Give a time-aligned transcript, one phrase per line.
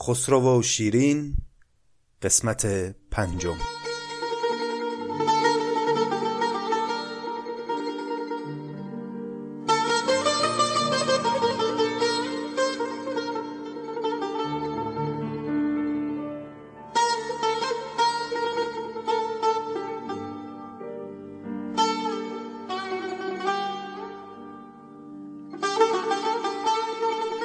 [0.00, 1.34] خسرو و شیرین
[2.22, 2.66] قسمت
[3.10, 3.56] پنجم.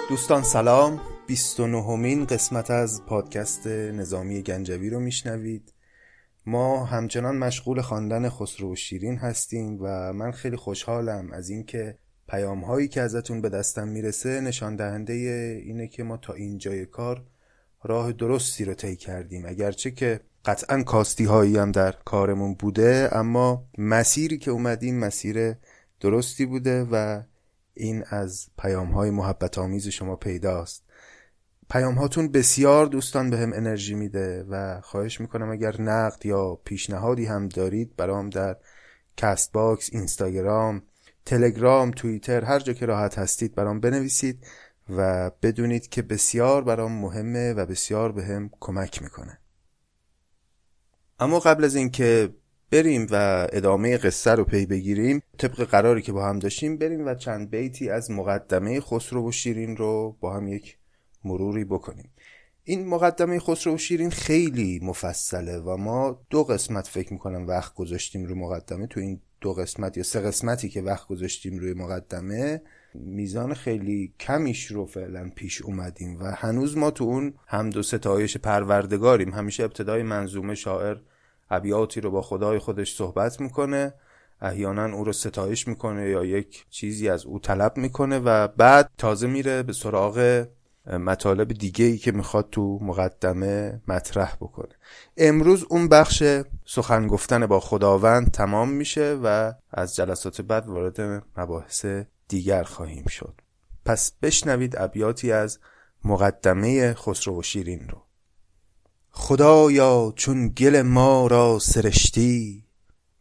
[0.09, 1.12] دوستان سلام.
[1.27, 5.73] 29 همین قسمت از پادکست نظامی گنجوی رو میشنوید.
[6.45, 11.98] ما همچنان مشغول خواندن خسرو و شیرین هستیم و من خیلی خوشحالم از اینکه
[12.28, 15.14] پیام هایی که ازتون به دستم می‌رسه نشان دهنده
[15.66, 17.23] اینه که ما تا اینجای کار
[17.84, 19.45] راه درستی رو طی کردیم.
[19.45, 25.55] اگرچه که قطعا کاستی هایی هم در کارمون بوده اما مسیری که اومدیم مسیر
[26.00, 27.22] درستی بوده و
[27.73, 30.84] این از پیام های محبت آمیز شما پیداست.
[31.73, 37.25] پیام هاتون بسیار دوستان به هم انرژی میده و خواهش می‌کنم اگر نقد یا پیشنهادی
[37.25, 38.58] هم دارید برام در
[39.17, 40.84] Castbox، اینستاگرام،
[41.25, 44.45] تلگرام، توییتر هر جا که راحت هستید برام بنویسید
[44.89, 49.40] و بدونید که بسیار برام مهمه و بسیار به هم کمک می‌کنه.
[51.19, 52.30] اما قبل از اینکه
[52.72, 57.16] بریم و ادامه قصه رو پی بگیریم طبق قراری که با هم داشتیم بریم و
[57.16, 60.78] چند بیتی از مقدمه خسرو و شیرین رو با هم یک
[61.25, 62.09] مروری بکنیم.
[62.63, 68.25] این مقدمه خسرو و شیرین خیلی مفصله و ما دو قسمت فکر می‌کنم وقت گذاشتیم
[68.25, 68.88] روی مقدمه.
[68.88, 72.61] تو این دو قسمت یا سه قسمتی که وقت گذاشتیم روی مقدمه
[72.94, 78.38] میزان خیلی کمیش رو فعلا پیش اومدیم و هنوز ما تو اون هم دو ستایش
[78.38, 79.33] پروردگاریم.
[79.33, 80.97] همیشه ابتدای منظومه شاعر
[81.49, 83.94] ابیاتی رو با خدای خودش صحبت می‌کنه.
[84.41, 89.27] احیانا او رو ستایش می‌کنه یا یک چیزی از او طلب می‌کنه و بعد تازه
[89.27, 90.45] میره به سراغ
[90.88, 94.76] مطالب دیگه ای که می‌خواد تو مقدمه مطرح بکنه.
[95.17, 96.23] امروز اون بخش
[96.66, 101.85] سخن گفتن با خداوند تمام میشه و از جلسات بعد وارد مباحث
[102.28, 103.41] دیگر خواهیم شد.
[103.85, 105.59] پس بشنوید ابیاتی از
[106.06, 108.02] مقدمه خسرو و شیرین رو.
[109.09, 112.63] خدایا چون گل ما را سرشتی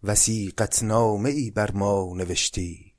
[0.04, 2.92] وسیقت نامه ای بر ما نوشتی.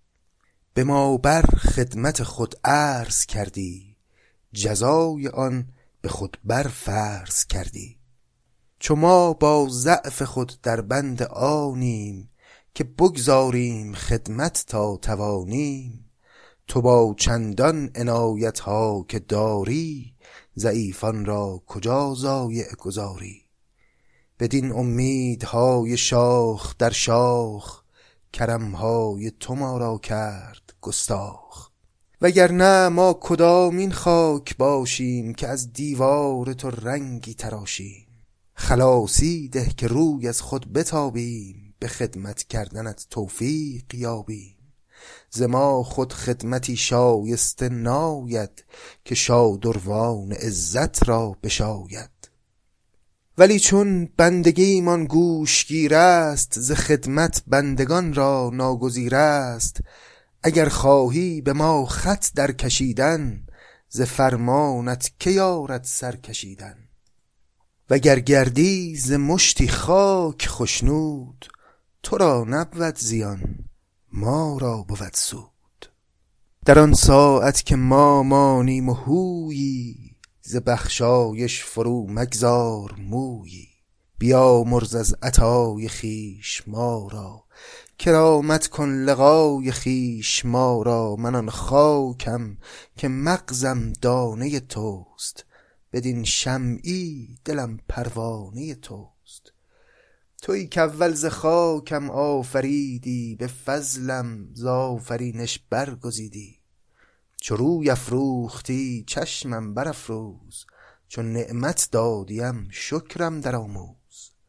[0.73, 3.92] به ما بر خدمت خود عرض کردی.
[4.53, 5.67] جزای آن
[6.01, 7.97] به خود بر فرض کردی.
[8.79, 12.29] چو ما با ضعف خود در بند آنیم
[12.73, 16.09] که بگذاریم خدمت تا توانیم.
[16.67, 20.15] تو با چندان عنایت ها که داری
[20.57, 23.45] ضعیفان را کجا ضایع گذاری؟
[24.39, 27.83] بدین امیدهای شاخ در شاخ
[28.33, 31.72] کرمهای تو ما را کرد گستاخ.
[32.23, 38.07] وگرنه ما کدامین خاک باشیم که از دیوار تو رنگی تراشیم؟
[38.55, 44.57] خلاصی ده که روی از خود بتابیم به خدمت کردنت توفیق یابیم.
[45.29, 48.65] ز ما خود خدمتی شایسته ناید
[49.05, 52.09] که شادروان عزت را بشاید.
[53.37, 59.79] ولی چون بندگیمان گوشگیر است ز خدمت بندگان را ناگزیر است
[60.43, 63.47] اگر خواهی به ما خط در کشیدن
[63.89, 66.77] ز فرمانت که یارد سر کشیدن.
[67.89, 71.45] وگر گردی ز مشتی خاک خشنود
[72.03, 73.65] تو را نبود زیان
[74.11, 75.91] ما را بود سود.
[76.65, 83.67] در آن ساعت که ما مانیم و هویی ز بخشایش فرو مگذار مویی.
[84.17, 87.43] بیامرز از عطای خویش ما را
[87.97, 92.57] کرامت کن لقای خویش ما را من آن خاکم
[92.97, 95.45] که مغزم دانه توست.
[95.93, 99.53] بدین شمعی دلم پروانه توست.
[100.41, 106.59] تویی کاول ز خاکم آفریدی به فضلم ز آفرینش برگزیدی.
[107.41, 110.65] چو روی افروختی چشمم برافروز.
[111.07, 114.02] چو نعمت دادیم شکرم درآموز.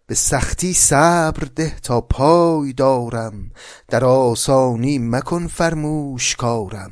[0.06, 3.50] به سختی صبر ده تا پای دارم.
[3.88, 6.90] در آسانی مکن فرموش کارم.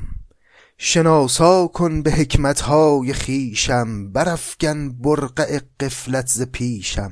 [0.77, 4.11] شناسا کن به حکمت های خویشم.
[4.11, 7.11] برافکن برقع غفلت ز پیشم.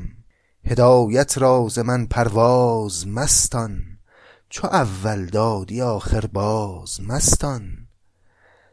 [0.65, 3.81] هدایت را ز من پرواز مستان.
[4.49, 7.87] چو اول دادی آخر باز مستان.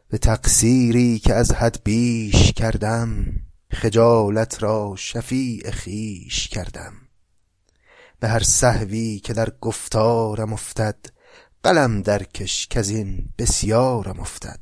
[0.09, 3.25] به تقصیری که از حد بیش کردم
[3.71, 6.93] خجالت را شفیع خویش کردم.
[8.19, 10.95] به هر سهوی که در گفتارم افتد
[11.63, 14.59] قلم درکش کز این بسیارم افتد.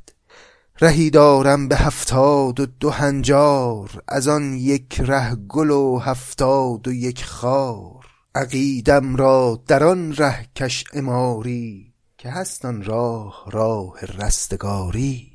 [0.80, 6.92] رهی دارم به هفتاد و دو هنجار از آن یک ره گل و هفتاد و
[6.92, 8.06] یک خار.
[8.34, 15.32] عقیدم را در آن ره کش اماری که هست آن راه راه رستگاری.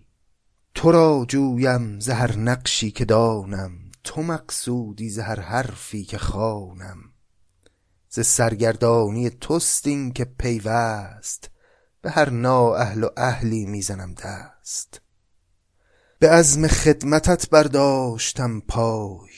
[0.75, 3.71] تو را جویم ز هر نقشی که دانم
[4.03, 6.97] تو مقصودی ز هر حرفی که خوانم.
[8.15, 11.49] ز سرگردانی توست این که پیوست
[12.01, 15.01] به هر نااهل و اهلی می زنم دست.
[16.19, 19.29] به عزم خدمتت برداشتم پای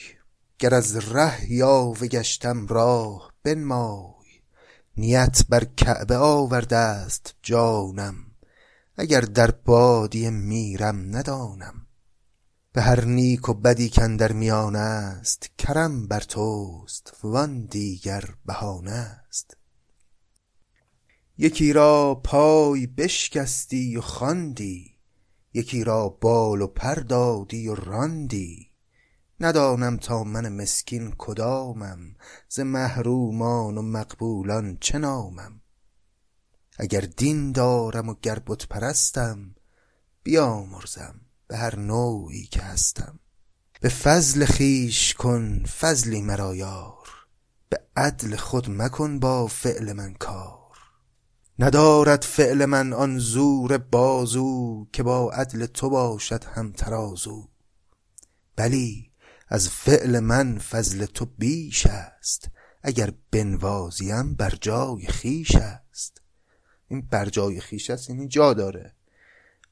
[0.58, 4.42] گر از ره یاوه گشتم راه بنمای.
[4.96, 8.14] نیت بر کعبه آورده است جانم
[8.96, 11.85] اگر در بادیه میرم ندانم.
[12.76, 19.56] به هر نیک و بدی کاندر میان است کرم بر توست وان دیگر بهانه است.
[21.38, 24.98] یکی را پای بشکستی و خواندی
[25.54, 28.70] یکی را بال و پر دادی و راندی.
[29.40, 31.98] ندانم تا من مسکین کدامم
[32.48, 35.60] ز محرومان و مقبولان چه نامم.
[36.78, 39.54] اگر دین دارم و گر بت پرستم
[40.22, 41.25] بیامرزم.
[41.48, 43.18] به هر نوعی که هستم.
[43.80, 47.08] به فضل خویش کن فضلی مرا یار.
[47.68, 50.78] به عدل خود مکن با فعل من کار.
[51.58, 57.48] ندارد فعل من آن زور بازو که با عدل تو باشد هم ترازو.
[58.56, 59.12] بلی
[59.48, 62.48] از فعل من فضل تو بیش است
[62.82, 66.22] اگر بنوازیم بر جای خویش است.
[66.88, 68.95] این بر جای خویش است یعنی جا داره.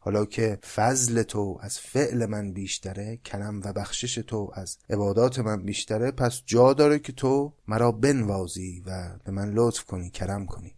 [0.05, 5.63] حالا که فضل تو از فعل من بیشتره کرم و بخشش تو از عبادات من
[5.63, 10.77] بیشتره پس جا داره که تو مرا بنوازی و به من لطف کنی کرم کنی.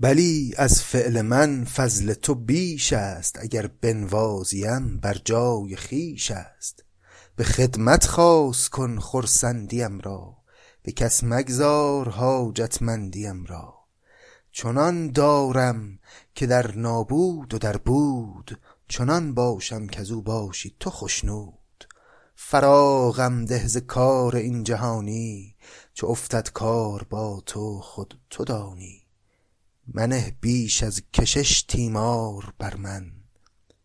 [0.00, 6.84] بلی از فعل من فضل تو بیش است اگر بنوازیم بر جای خویش است.
[7.36, 10.36] به خدمت خاص کن خرسندیم را
[10.82, 13.78] به کس مگذار حاجتمندیم را.
[14.52, 15.98] چنان دارم
[16.38, 21.84] که در نابود و در بود چنان باشم کزو باشی تو خشنود.
[22.34, 25.56] فراغم ده ز کار این جهانی
[25.94, 29.02] چو افتد کار با تو خود تو دانی.
[29.86, 33.12] منه بیش از کشش تیمار بر من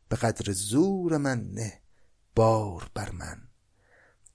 [0.09, 1.81] به قدر زور من نه
[2.35, 3.41] بار بر من.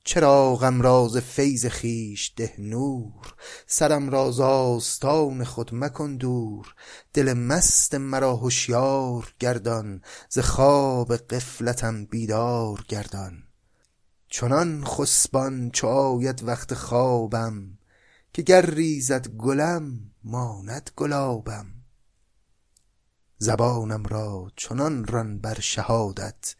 [0.08, 3.34] چراغم را ز فیض خویش ده نور
[3.66, 6.74] سرم را ز آستان خود مکن دور.
[7.12, 13.42] دل مست مرا هشیار گردان ز خواب غفلتم بیدار گردان.
[14.28, 17.78] چنان خسبان چو آید وقت خوابم
[18.32, 21.66] که گر ریزد گلم ماند گلابم.
[23.38, 26.54] زبانم را چنان ران بر شهادت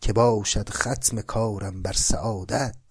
[0.00, 2.85] که باشد ختم کارم بر سعادت.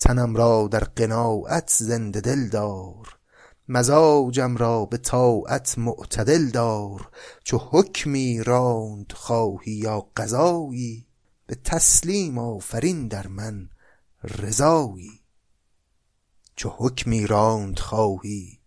[0.00, 3.18] تنم را در قناعت زنده دل دار.
[3.68, 7.08] مزاجم را به طاعت معتدل دار.
[7.44, 11.06] چو حکمی راند خواهی یا قضایی
[11.46, 13.68] به تسلیم آفرین در من
[14.24, 15.20] رضایی.
[16.56, 18.58] چو حکمی راند خواهی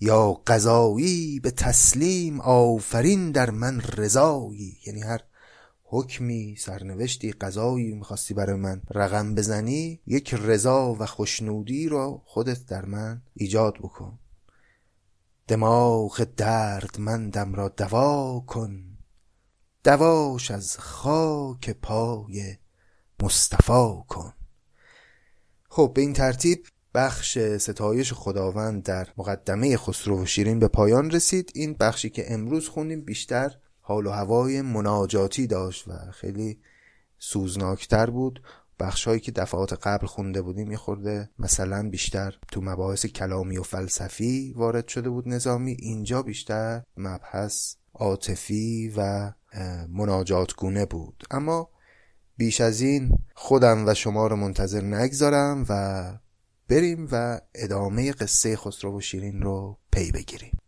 [0.00, 4.78] یا قضایی به تسلیم آفرین در من رضایی.
[4.86, 5.20] یعنی هر
[5.94, 12.84] حکمی سرنوشتی قضایی می‌خواستی برای من رقم بزنی یک رضا و خوشنودی رو خودت در
[12.84, 14.18] من ایجاد بکن.
[15.48, 18.84] دماغ دردمندم را دوا کن.
[19.84, 22.56] دواش از خاک پای
[23.22, 24.32] مصطفی کن.
[25.68, 31.52] خب به این ترتیب بخش ستایش خداوند در مقدمه خسرو و شیرین به پایان رسید.
[31.54, 36.58] این بخشی که امروز خوندیم بیشتر حال و هوای مناجاتی داشت و خیلی
[37.18, 38.42] سوزناکتر بود.
[38.80, 43.62] بخش هایی که دفعات قبل خونده بودیم یه خورده مثلا بیشتر تو مباحث کلامی و
[43.62, 45.76] فلسفی وارد شده بود نظامی.
[45.78, 49.32] اینجا بیشتر مبحث عاطفی و
[49.88, 51.24] مناجات گونه بود.
[51.30, 51.70] اما
[52.36, 56.12] بیش از این خودم و شما رو منتظر نگذارم و
[56.68, 60.58] بریم و ادامه قصه خسرو و شیرین رو پی بگیریم.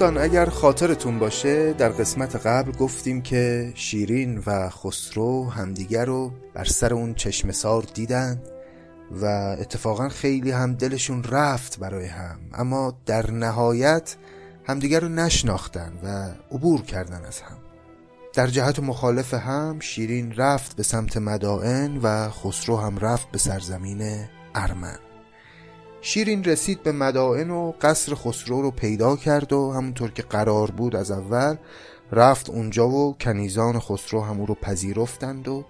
[0.00, 6.64] دوستان اگر خاطرتون باشه در قسمت قبل گفتیم که شیرین و خسرو همدیگر رو بر
[6.64, 8.42] سر اون چشم سار دیدن
[9.22, 9.24] و
[9.60, 12.38] اتفاقا خیلی هم دلشون رفت برای هم.
[12.54, 14.16] اما در نهایت
[14.64, 17.56] همدیگر رو نشناختن و عبور کردن از هم.
[18.32, 24.26] در جهت مخالف هم شیرین رفت به سمت مدائن و خسرو هم رفت به سرزمین
[24.54, 25.09] ارمن.
[26.02, 30.96] شیرین رسید به مدائن و قصر خسرو رو پیدا کرد و همونطور که قرار بود
[30.96, 31.56] از اول
[32.12, 35.64] رفت اونجا و کنیزان خسرو همون رو پذیرفتند و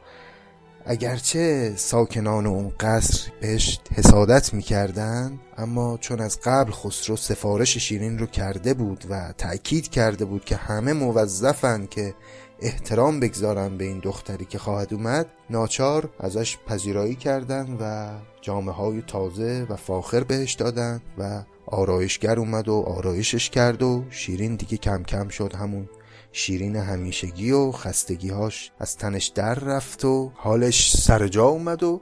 [0.85, 8.27] اگرچه ساکنان اون قصر بهش حسادت می‌کردن اما چون از قبل خسرو سفارش شیرین رو
[8.27, 12.15] کرده بود و تأکید کرده بود که همه موظفن که
[12.61, 18.11] احترام بگذارن به این دختری که خواهد اومد ناچار ازش پذیرایی کردن و
[18.41, 24.57] جامعه های تازه و فاخر بهش دادن و آرایشگر اومد و آرایشش کرد و شیرین
[24.57, 25.89] دیگه کم کم شد همون
[26.33, 32.01] شیرین همیشگی و خستگیهاش از تنش در رفت و حالش سر جا اومد و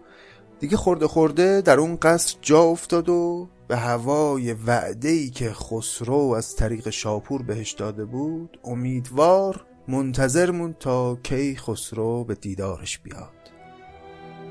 [0.60, 6.56] دیگه خورده خورده در اون قصر جا افتاد و به هوای وعده که خسرو از
[6.56, 13.37] طریق شاپور بهش داده بود امیدوار منتظر مون تا کی خسرو به دیدارش بیاد.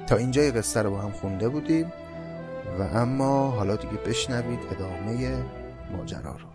[0.08, 1.94] تا اینجای قصه رو با هم خونده بودیم
[2.80, 5.38] و اما حالا دیگه بشنوید ادامه
[5.92, 6.48] ماجرا رو.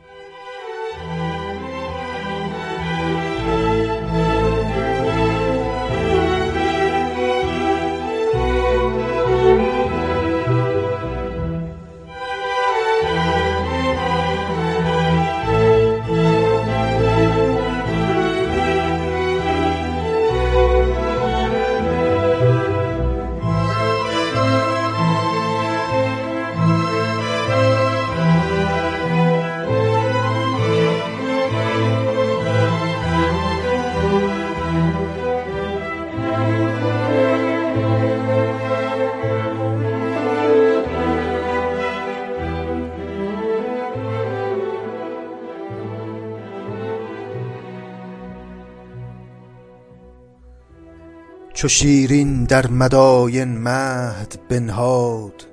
[51.62, 55.47] چو شیرین در مداین مهد بنهاد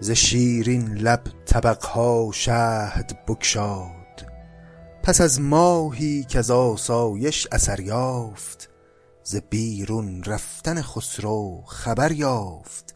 [0.00, 4.26] ز شیرین لب طبقها شهد بگشاد.
[5.02, 8.70] پس از ماهی کز آسایش اثر یافت
[9.22, 12.94] ز بیرون رفتن خسرو خبر یافت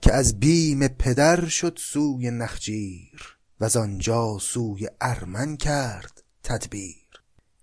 [0.00, 7.07] که از بیم پدر شد سوی نخجیر وز آنجا سوی ارمن کرد تدبیر.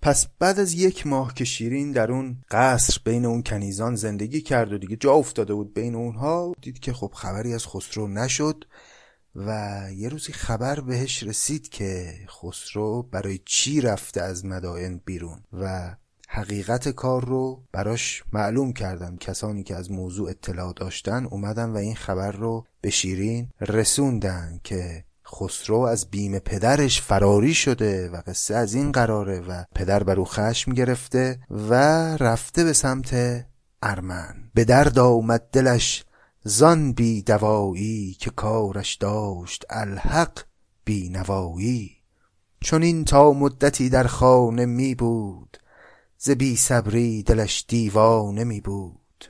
[0.06, 4.74] پس بعد از یک ماه که شیرین در اون قصر بین اون کنیزان زندگی کرد
[4.74, 8.66] و دیگه جا افتاده بود بین اونها دید که خب خبری از خسرو نشد
[9.36, 15.96] و یه روزی خبر بهش رسید که خسرو برای چی رفته از مدائن بیرون و
[16.28, 21.96] حقیقت کار رو براش معلوم کردم کسانی که از موضوع اطلاع داشتن اومدن و این
[21.96, 28.74] خبر رو به شیرین رسوندن که خسرو از بیم پدرش فراری شده و قصه از
[28.74, 31.74] این قراره و پدر بر او خشم گرفته و
[32.18, 33.46] رفته به سمت
[33.84, 34.36] ارمن.
[34.54, 36.06] به درد آمد دلش
[36.44, 40.40] زان بی دوایی که کارش داشت الحق
[40.86, 41.92] بی نوایی.
[42.62, 45.58] چون این تا مدتی در خانه می بود
[46.18, 49.26] ز بی صبری دلش دیوانه می بود.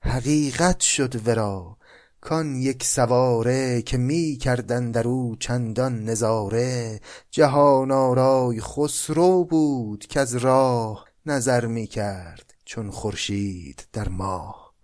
[0.00, 1.76] حقیقت شد ورا
[2.24, 7.00] کان یک سواره که می کردن در او چندان نظاره
[7.30, 14.74] جهان آرای خسرو بود که از راه نظر می کرد چون خورشید در ماه.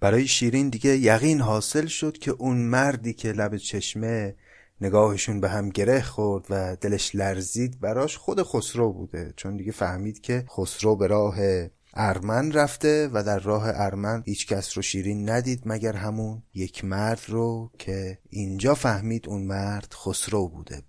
[0.00, 4.36] برای شیرین دیگه یقین حاصل شد که اون مردی که لب چشمه
[4.80, 10.20] نگاهشون به هم گره خورد و دلش لرزید براش خود خسرو بوده چون دیگه فهمید
[10.20, 11.36] که خسرو به راه
[11.96, 17.20] ارمن رفته و در راه ارمن هیچ کس رو شیرین ندید مگر همون یک مرد
[17.28, 20.82] رو که اینجا فهمید اون مرد خسرو بوده.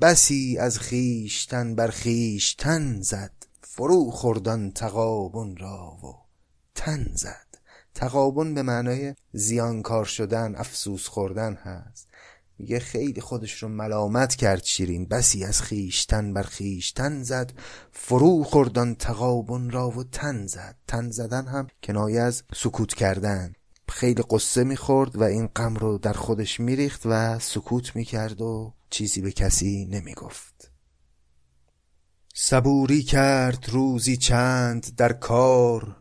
[0.00, 6.26] بسی از خیشتن بر خیشتن زد فرو خوردان تقابون را و
[6.74, 7.46] تن زد.
[7.94, 12.08] تقابون به معنای زیانکار شدن افسوس خوردن هست.
[12.58, 15.06] میگه خیلی خودش رو ملامت کرد شیرین.
[15.06, 17.52] بسی از خیشتن بر خیشتن زد.
[17.92, 20.76] فرو خوردان تقابون را و تن زد.
[20.86, 23.52] تن زدن هم کنایه از سکوت کردن.
[23.88, 29.20] خیلی قصه می‌خورد و این غم رو در خودش میریخت و سکوت می‌کرد و چیزی
[29.20, 30.70] به کسی نمی‌گفت.
[32.34, 35.96] صبوری کرد روزی چند در کار.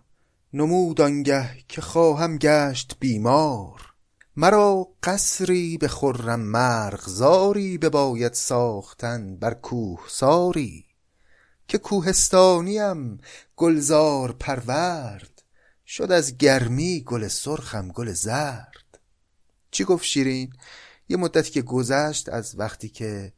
[0.53, 3.94] نمود آنگه که خواهم گشت بیمار.
[4.37, 10.85] مرا قصری به خرم مرغزاری بباید ساختن بر کوهساری
[11.67, 13.17] که کوهستانیم
[13.55, 15.43] گلزار پرورد
[15.87, 18.99] شد از گرمی گل سرخم گل زرد.
[19.71, 20.53] چی گفت شیرین؟
[21.09, 23.33] یه مدتی که گذشت از وقتی که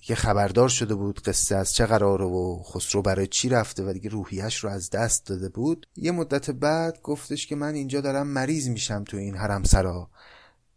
[0.00, 4.10] که خبردار شده بود قصه از چه قراره و خسرو برای چی رفته و دیگه
[4.10, 8.68] روحیش رو از دست داده بود یه مدت بعد گفتش که من اینجا دارم مریض
[8.68, 10.10] میشم تو این حرم سرا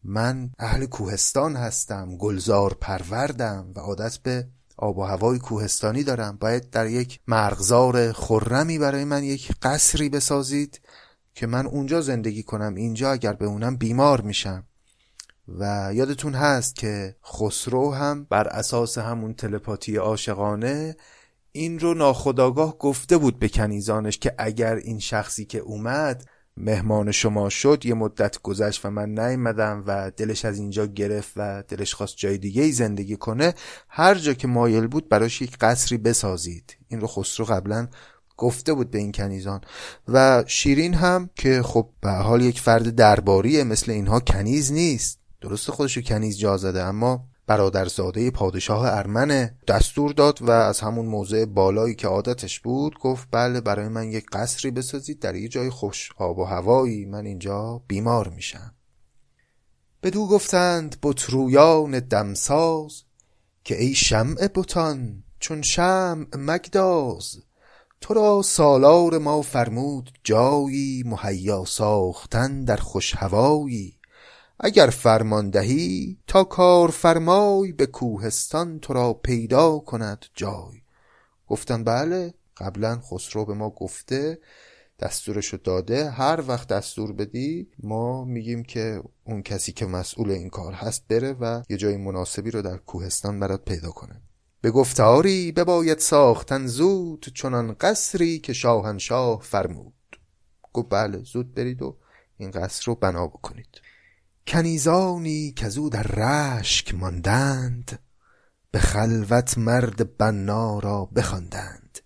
[0.03, 6.37] من اهل کوهستان هستم گلزار پروردم و عادت به آب و هوای کوهستانی دارم.
[6.37, 10.81] باید در یک مرغزار خرمی برای من یک قصری بسازید
[11.35, 14.63] که من اونجا زندگی کنم اینجا اگر به اونم بیمار میشم.
[15.47, 20.95] و یادتون هست که خسرو هم بر اساس همون تلپاتی عاشقانه
[21.51, 26.25] این رو ناخداگاه گفته بود به کنیزانش که اگر این شخصی که اومد
[26.57, 31.63] مهمان شما شد یه مدت گذشت و من نیومدم و دلش از اینجا گرفت و
[31.67, 33.53] دلش خواست جای دیگه ای زندگی کنه.
[33.89, 36.77] هر جا که مایل بود براش یک قصری بسازید.
[36.87, 37.87] این رو خسرو قبلا
[38.37, 39.61] گفته بود به این کنیزان.
[40.07, 45.19] و شیرین هم که خب به حال یک فرد درباریه مثل اینها کنیز نیست.
[45.41, 51.45] درست خودشو کنیز جا زده اما برادرزاده پادشاه ارمنه دستور داد و از همون موضع
[51.45, 56.09] بالایی که عادتش بود گفت بله برای من یک قصری بسازید در یه جای خوش
[56.17, 58.75] آب و هوایی من اینجا بیمار میشم.
[60.03, 63.03] بدو گفتند بطرویان دمساز
[63.63, 67.37] که ای شمع بتان چون شمع مگداز
[68.01, 74.00] تو را سالار ما فرمود جایی مهیا ساختن در خوش هوایی.
[74.63, 80.81] اگر فرمان دهی تا کار فرمای به کوهستان تو را پیدا کند جای.
[81.47, 84.39] گفتن بله قبلا خسرو به ما گفته
[84.99, 90.73] دستورشو داده هر وقت دستور بدی ما میگیم که اون کسی که مسئول این کار
[90.73, 94.21] هست بره و یه جای مناسبی رو در کوهستان برات پیدا کنه.
[94.61, 99.93] به گفتاری بباید ساختن زود چنان قصری که شاهنشاه فرمود.
[100.73, 101.97] گفت بله زود برید و
[102.37, 103.80] این قصر رو بنا بکنید.
[104.51, 107.99] کنیزانی او در رشک ماندند
[108.71, 111.99] به خلوت مرد بنا را بخواندند.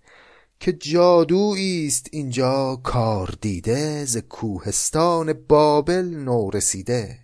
[0.60, 7.20] که جادویی است اینجا کار دیده ز کوهستان بابل نو رسیده.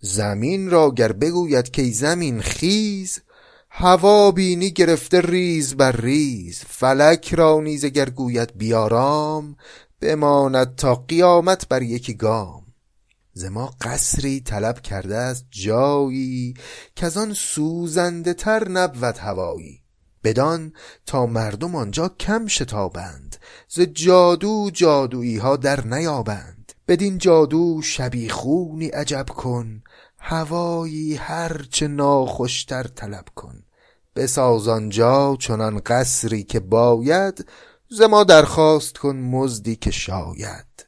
[0.00, 3.18] زمین را گر بگوید که زمین خیز
[3.70, 6.58] هوا بینی گرفته ریز بر ریز.
[6.68, 9.56] فلک را نیز گر گوید بیارام
[10.00, 12.65] بماند تا قیامت بر یکی گام.
[13.36, 16.54] ز ما قصری طلب کرده است جایی
[16.94, 19.82] که آن سوزنده تر نبود هوایی.
[20.24, 20.72] بدان
[21.06, 23.36] تا مردم آنجا کم شتابند
[23.68, 26.72] ز جادو جادویی ها در نیابند.
[26.88, 29.82] بدین جادو شبیخونی عجب کن
[30.18, 33.62] هوایی هرچه ناخوشتر طلب کن.
[34.16, 37.46] بساز آنجا چنان قصری که باید
[37.90, 40.85] ز ما درخواست کن مزدی که شاید.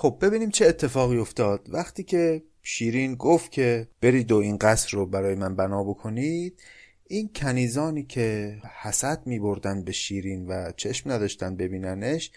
[0.00, 1.66] خب ببینیم چه اتفاقی افتاد.
[1.68, 6.60] وقتی که شیرین گفت که برید و این قصر رو برای من بنا بکنید
[7.06, 12.30] این کنیزانی که حسد می بردن به شیرین و چشم نداشتن ببیننش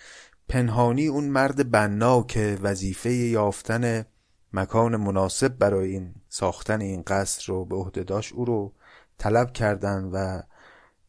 [0.50, 4.06] پنهانی اون مرد بنا که وظیفه یافتن
[4.54, 8.74] مکان مناسب برای این ساختن این قصر رو به عهده داشت او رو
[9.18, 10.42] طلب کردن و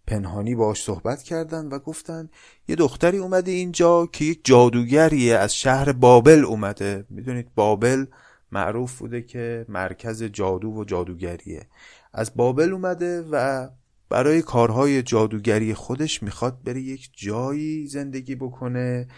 [0.07, 2.29] پنهانی باش صحبت کردن و گفتن
[2.69, 7.07] یه دختری اومده اینجا که یک جادوگریه از شهر بابل اومده.
[7.11, 8.07] می‌دونید بابل
[8.53, 11.67] معروف بوده که مرکز جادو و جادوگریه.
[12.13, 13.69] از بابل اومده و
[14.09, 19.09] برای کارهای جادوگری خودش می‌خواد بره یک جایی زندگی بکنه.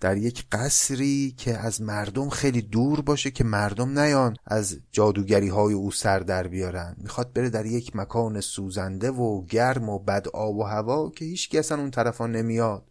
[0.00, 5.74] در یک قصری که از مردم خیلی دور باشه که مردم نیان از جادوگری های
[5.74, 6.96] او سر در بیارن.
[6.98, 11.54] می‌خواد بره در یک مکان سوزنده و گرم و بد آب و هوا که هیچ
[11.54, 12.90] اصلا اون طرفا نمیاد.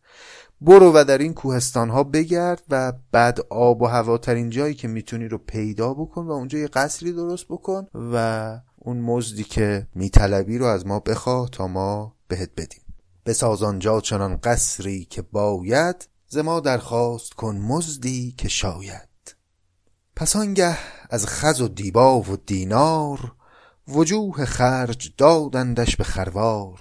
[0.62, 4.88] برو و در این کوهستان ها بگرد و بعد آب و هوا ترین جایی که
[4.88, 10.58] می‌تونی رو پیدا بکن و اونجا یه قصری درست بکن و اون مزدی که میطلبی
[10.58, 12.82] رو از ما بخواه تا ما بهت بدیم.
[13.26, 19.36] بساز آنجا چنان قصری که باید ز ما درخواست کن مزدی که شاید.
[20.16, 20.78] پس آنگه
[21.10, 23.36] از خز و دیبا و دینار
[23.88, 26.80] وجوه خرج دادندش به خروار.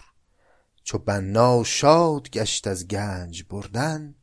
[0.85, 4.15] چو بنا شاد گشت از گنج بردن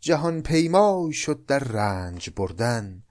[0.00, 3.02] جهان پیمای شد در رنج بردن.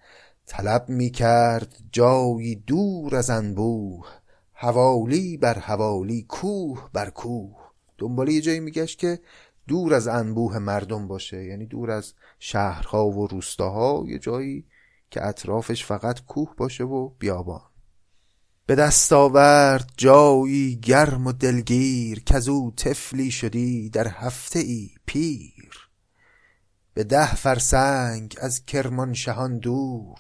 [0.46, 4.08] طلب می کرد جایی دور از انبوه
[4.54, 7.58] حوالی بر حوالی کوه بر کوه.
[7.98, 9.20] دنباله یه جایی میگشت که
[9.67, 14.65] دور از انبوه مردم باشه یعنی دور از شهرها و روستاها یه جایی
[15.12, 17.62] که اطرافش فقط کوه باشه و بیابان.
[18.65, 25.89] به دست آورد جایی گرم و دلگیر که او طفلی شدی در هفته ای پیر.
[26.93, 30.19] به ده فرسنگ از کرمانشهان دور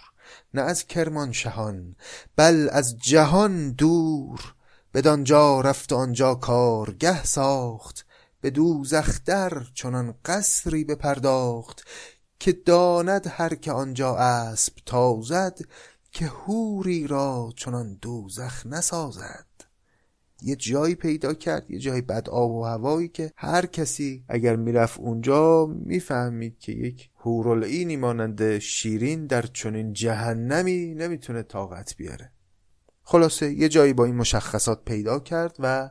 [0.53, 1.95] نه از کرمانشهان
[2.35, 4.53] بل از جهان دور.
[4.93, 8.06] بدانجا رفت و آنجا کارگه ساخت
[8.41, 11.87] به دوزخ در چنان قصری بپرداخت
[12.39, 15.59] که داند هر که آنجا اسب تازد
[16.11, 19.45] که حوری را چنان دوزخ نسازد.
[20.41, 24.99] یه جایی پیدا کرد یه جای بد آب و هوایی که هر کسی اگر می‌رفت
[24.99, 32.31] اونجا می‌فهمید که یک هورالعینی مانند شیرین در چنین جهنمی نمی‌تونه طاقت بیاره.
[33.01, 35.89] خلاصه یه جایی با این مشخصات پیدا کرد و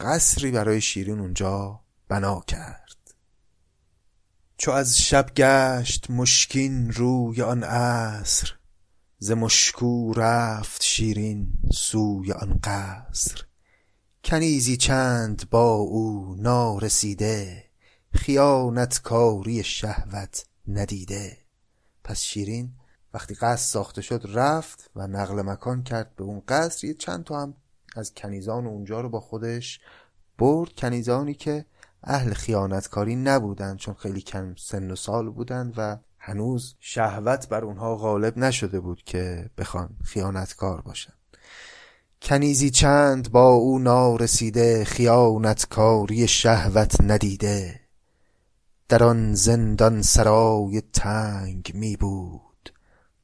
[0.00, 2.86] قصری برای شیرین اونجا بنا کرد.
[4.58, 8.52] چو از شب گشت مشکین روی آن عصر
[9.18, 13.42] ز مشکو رفت شیرین سوی آن قصر.
[14.24, 17.64] کنیزی چند با او نارسیده
[18.12, 21.38] خیانت کاری شهوت ندیده.
[22.04, 22.72] پس شیرین
[23.14, 26.86] وقتی قصر ساخته شد رفت و نقل مکان کرد به اون قصر.
[26.86, 27.54] یه چند تا هم
[27.98, 29.80] از کنیزان اونجا رو با خودش
[30.38, 30.72] برد.
[30.72, 31.64] کنیزانی که
[32.02, 37.96] اهل خیانتکاری نبودند چون خیلی کم سن و سال بودند و هنوز شهوت بر اونها
[37.96, 41.12] غالب نشده بود که بخوان خیانتکار باشن.
[42.22, 47.80] کنیزی چند با او نارسیده خیانتکاری شهوت ندیده.
[48.88, 52.72] در آن زندان سرای تنگ می بود.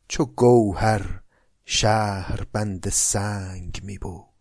[0.09, 1.21] چو گوهر
[1.65, 4.32] شهر بند سنگ می بود.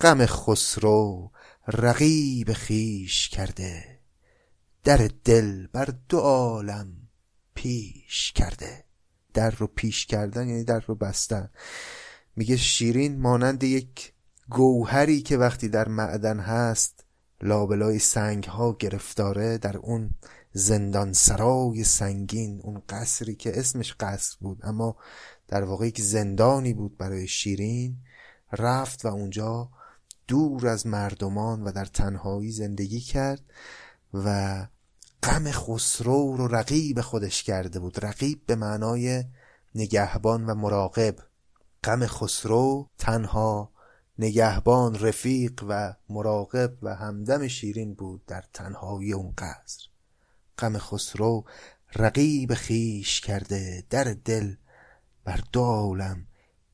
[0.00, 1.30] غم خسرو
[1.68, 3.98] رقیب خیش کرده
[4.84, 6.92] در دل بر دو عالم
[7.54, 8.84] پیش کرده.
[9.34, 11.50] در رو پیش کردن یعنی در رو بستن.
[12.36, 14.12] میگه شیرین مانند یک
[14.50, 17.04] گوهری که وقتی در معدن هست
[17.42, 20.10] لابلای سنگ ها گرفتاره در اون
[20.52, 24.96] زندان سرای سنگین اون قصری که اسمش قصر بود اما
[25.48, 27.96] در واقع یک زندانی بود برای شیرین.
[28.52, 29.70] رفت و اونجا
[30.28, 33.40] دور از مردمان و در تنهایی زندگی کرد
[34.14, 34.66] و
[35.22, 38.04] غم خسرو رو رقیب خودش کرده بود.
[38.04, 39.24] رقیب به معنای
[39.74, 41.16] نگهبان و مراقب.
[41.84, 43.72] غم خسرو تنها
[44.18, 49.88] نگهبان رفیق و مراقب و همدم شیرین بود در تنهایی اون قصر.
[50.58, 51.44] غم خسرو
[51.94, 54.54] رقیب خیش کرده در دل
[55.24, 56.26] بر دو عالم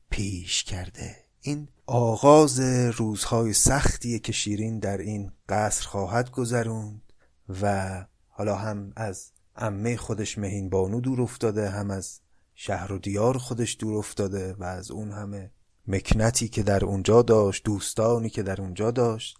[0.09, 1.15] پیش کرده.
[1.41, 2.59] این آغاز
[2.95, 7.13] روزهای سختیه که شیرین در این قصر خواهد گذروند
[7.61, 12.19] و حالا هم از امه خودش مهین بانو دور افتاده هم از
[12.55, 15.51] شهر و دیار خودش دور افتاده و از اون همه
[15.87, 19.37] مکنتی که در اونجا داشت دوستانی که در اونجا داشت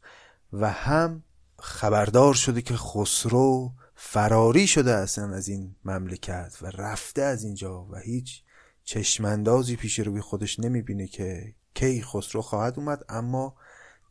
[0.53, 1.23] و هم
[1.60, 7.95] خبردار شده که خسرو فراری شده اصلا از این مملکت و رفته از اینجا و
[7.95, 8.41] هیچ
[8.84, 13.55] چشمندازی پیش روی خودش نمی‌بینه که کی خسرو خواهد اومد اما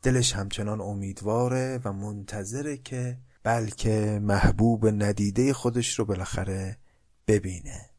[0.02, 6.78] دلش همچنان امیدواره و منتظره که بلکه محبوب ندیده خودش رو بالاخره
[7.26, 7.90] ببینه.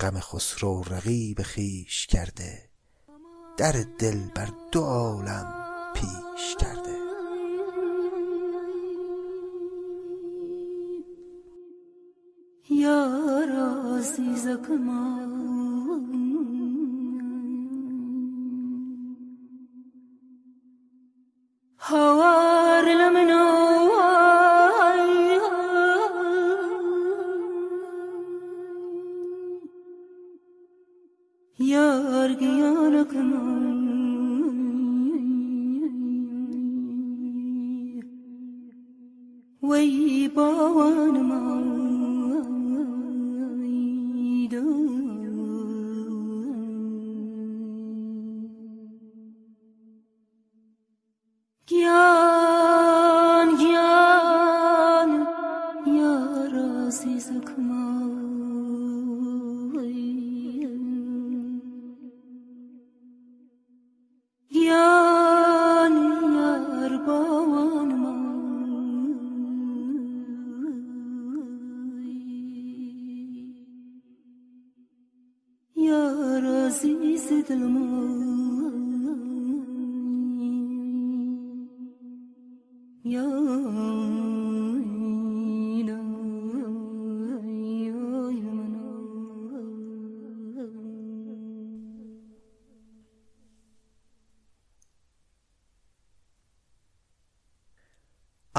[0.00, 2.68] غم خسرو رقیب خیش کرده
[3.56, 5.54] در دل بر دو عالم
[5.94, 6.92] پیش کرده.
[12.70, 13.48] یار
[13.98, 16.21] عزیز هوار
[40.34, 41.61] bawa nama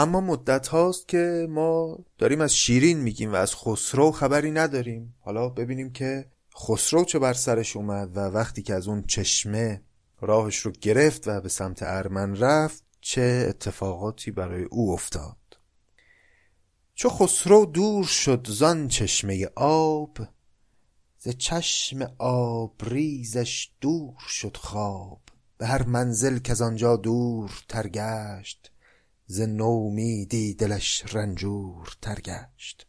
[0.04, 5.16] اما مدت هاست که ما داریم از شیرین میگیم و از خسرو خبری نداریم.
[5.20, 6.26] حالا ببینیم که
[6.58, 9.82] خسرو چه بر سرش اومد و وقتی که از اون چشمه
[10.22, 15.38] راهش رو گرفت و به سمت ارمن رفت چه اتفاقاتی برای او افتاد.
[16.96, 20.18] چو خسرو دور شد زان چشمه آب
[21.18, 25.22] ز چشم آبریزش دور شد خواب.
[25.58, 28.73] به هر منزل که از آنجا دور تر گشت
[29.26, 32.88] ز نومیدی دلش رنجور تر گشت.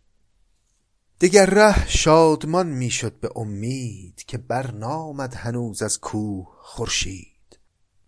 [1.20, 7.58] دگر ره شادمان می‌شد به امید که برنامد هنوز از کوه خورشید.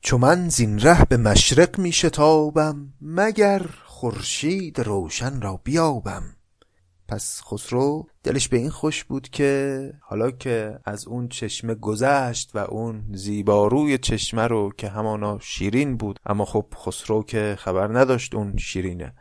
[0.00, 6.35] چو من زین ره به مشرق می شتابم مگر خورشید روشن را بیابم.
[7.08, 12.58] پس خسرو دلش به این خوش بود که حالا که از اون چشمه گذشت و
[12.58, 18.56] اون زیباروی چشمه رو که همانا شیرین بود اما خب خسرو که خبر نداشت اون
[18.56, 19.14] شیرینه.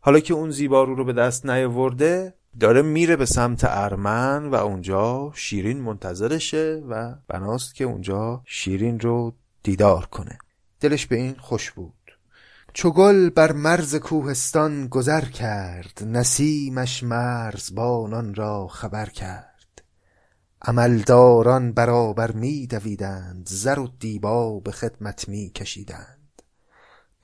[0.00, 5.32] حالا که اون زیبارو رو به دست نیاورده داره میره به سمت ارمن و اونجا
[5.34, 10.38] شیرین منتظرشه و بناست که اونجا شیرین رو دیدار کنه.
[10.80, 11.95] دلش به این خوش بود.
[12.78, 19.82] چو گل بر مرز کوهستان گذر کرد نسیمش مرزبانان را خبر کرد.
[20.62, 26.42] عملداران برابر می دویدند زر و دیبا به خدمت می کشیدند.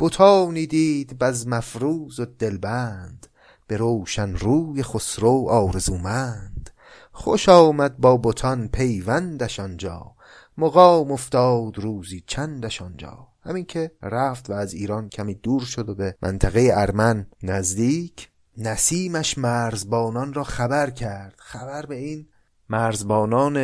[0.00, 3.26] بتانی دید بزم افروز و دلبند
[3.66, 6.70] به روشن روی خسرو آرزومند.
[7.12, 10.14] خوش آمد با بتان پیوندش آنجا
[10.58, 13.31] مقام افتاد روزی چندش آنجا.
[13.44, 19.38] همین که رفت و از ایران کمی دور شد و به منطقه ارمن نزدیک نسیمش
[19.38, 21.34] مرزبانان را خبر کرد.
[21.38, 22.28] خبر به این
[22.68, 23.56] مرزبانان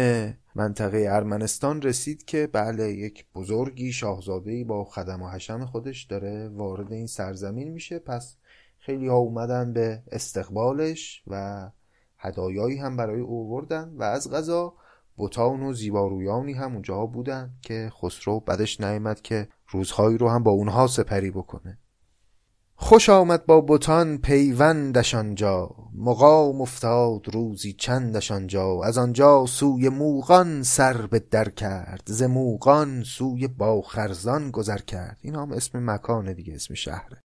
[0.55, 6.93] منطقه ارمنستان رسید که بله یک بزرگی شاهزادهی با خدم و حشم خودش داره وارد
[6.93, 7.99] این سرزمین میشه.
[7.99, 8.37] پس
[8.79, 11.71] خیلی ها اومدن به استقبالش و
[12.19, 14.75] هدایایی هم برای او بردن و از غذا
[15.17, 20.51] بوتان و زیبارویانی هم اونجا بودن که خسرو بدش نیامد که روزهایی رو هم با
[20.51, 21.79] اونها سپری بکنه.
[22.75, 25.71] خوش آمد با بوتان پیوندش آنجا.
[25.95, 28.83] مقام افتاد روزی چندش آنجا.
[28.85, 32.03] از آنجا سوی موغان سر به در کرد.
[32.07, 35.19] ز موغان سوی باخرزان گذر کرد.
[35.23, 37.23] این هم اسم مکان دیگه اسم شهره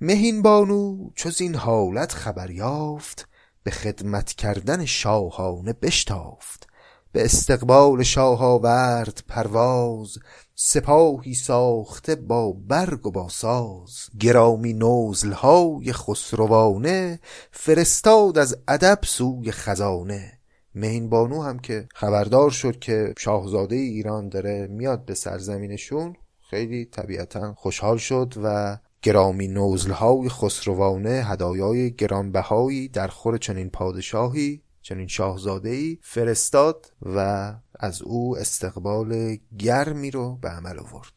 [0.00, 3.28] مهین بانو چو این حالت خبر یافت
[3.62, 6.66] به خدمت کردن شاهانه بشتافت.
[7.12, 10.18] به استقبال شاه آورد پرواز
[10.54, 14.08] سپاهی ساخته با برگ و با ساز.
[14.20, 20.32] گرامی نزلهای خسروانه فرستاد از ادب سوی خزانه.
[20.74, 27.54] مهین بانو هم که خبردار شد که شاهزاده ایران داره میاد به سرزمینشون خیلی طبیعتا
[27.54, 36.92] خوشحال شد و گرامی نزلهای خسروانه هدایای گرانبهایی در خور چنین پادشاهی چنین شاهزاده فرستاد
[37.02, 41.12] و از او استقبال گرمی رو به عمل آورد.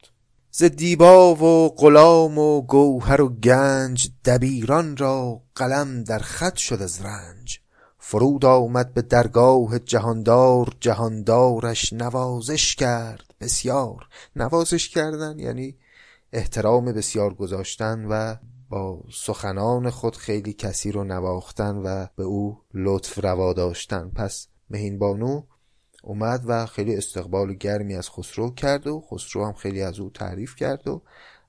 [0.52, 7.02] ز دیبا و غلام و گوهر و گنج دبیران را قلم در خط شد از
[7.02, 7.60] رنج.
[7.98, 13.34] فرود آمد به درگاه جهاندار جهاندارش نوازش کرد.
[13.40, 15.78] بسیار نوازش کردن یعنی
[16.34, 18.36] احترام بسیار گذاشتن و
[18.70, 24.12] با سخنان خود خیلی کسی رو نواختن و به او لطف روا داشتن.
[24.16, 25.44] پس مهین بانو
[26.06, 30.56] اومد و خیلی استقبال گرمی از خسرو کرد و خسرو هم خیلی از او تعریف
[30.56, 31.02] کرد و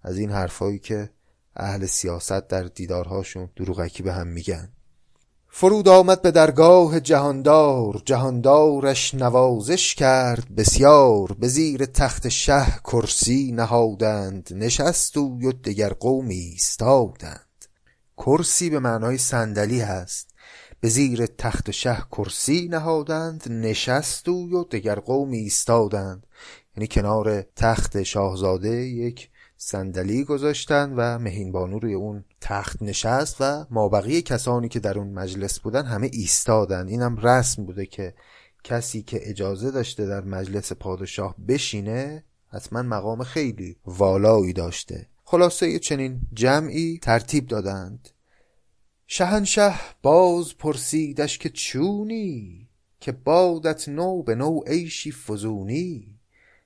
[0.02, 1.10] از این حرفایی که
[1.56, 4.68] اهل سیاست در دیدارهاشون دروغکی به هم میگن.
[5.48, 14.48] فرود آمد به درگاه جهاندار جهاندارش نوازش کرد بسیار به زیر تخت شه کرسی نهادند
[14.50, 17.40] نشست و دگر قومی ایستادند.
[18.16, 20.35] کرسی به معنای صندلی هست.
[20.86, 26.26] به زیر تخت شه کرسی نهادند نشست و دگر قومی ایستادند.
[26.76, 33.66] یعنی کنار تخت شاهزاده یک صندلی گذاشتن و مهین بانو روی اون تخت نشست و
[33.70, 38.14] مابقی کسانی که در اون مجلس بودن همه ایستادن اینم رسم بوده که
[38.64, 45.06] کسی که اجازه داشته در مجلس پادشاه بشینه حتما مقام خیلی والایی داشته.
[45.24, 48.08] خلاصه چنین جمعی ترتیب دادند.
[49.06, 52.68] شهنشه باز پرسیدش که چونی؟
[53.00, 56.18] که بادت نو به نو عیشی فزونی؟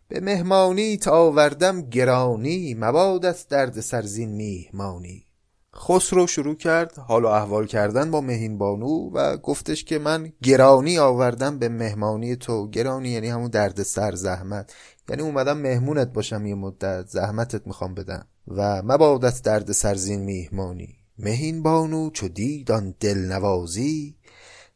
[0.09, 5.27] به مهمانیت آوردم گرانی مبادت درد سرزین میهمانی.
[5.75, 10.99] خسرو شروع کرد حال و احوال کردن با مهین بانو و گفتش که من گرانی
[10.99, 12.71] آوردم به مهمانی تو.
[12.71, 14.75] گرانی یعنی همون درد سر زحمت.
[15.09, 21.00] یعنی اومدم مهمونت باشم یه مدت زحمتت می‌خوام بدم و مبادت درد سرزین میهمانی.
[21.23, 24.17] مهین بانو چو دید آن دل نوازی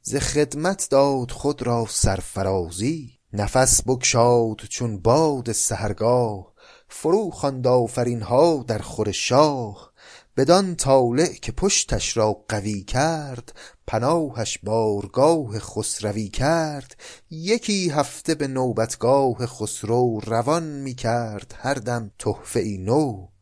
[0.02, 3.18] ز خدمت داد خود را سرفرازی.
[3.32, 6.52] نفس بگشاد چون باد سحرگاه
[6.88, 9.92] فرو خواند آفرین ها در خور شاه.
[10.36, 13.52] بدان طالع که پشتش را قوی کرد
[13.86, 16.96] پناهش بارگاه خسروی کرد.
[17.30, 23.33] یکی هفته به نوبتگاه خسرو روان می کرد هر دم تحفه ای نو.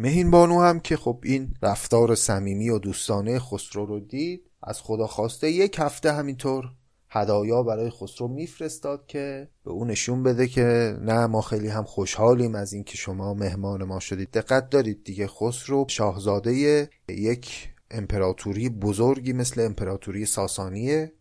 [0.00, 5.06] مهین بانو هم که خب این رفتار صمیمی و دوستانه خسرو رو دید از خدا
[5.06, 6.64] خواسته یک هفته همینطور
[7.10, 12.54] هدایا برای خسرو میفرستاد که به اون نشون بده که نه ما خیلی هم خوشحالیم
[12.54, 14.30] از اینکه شما مهمان ما شدید.
[14.30, 21.12] دقت دارید دیگه خسرو شاهزاده یک امپراتوری بزرگی مثل امپراتوری ساسانیه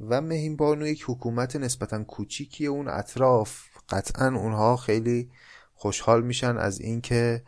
[0.00, 3.60] و مهین بانو یک حکومت نسبتا کوچیکی اون اطراف.
[3.88, 5.30] قطعا اونها خیلی
[5.74, 7.42] خوشحال میشن از اینکه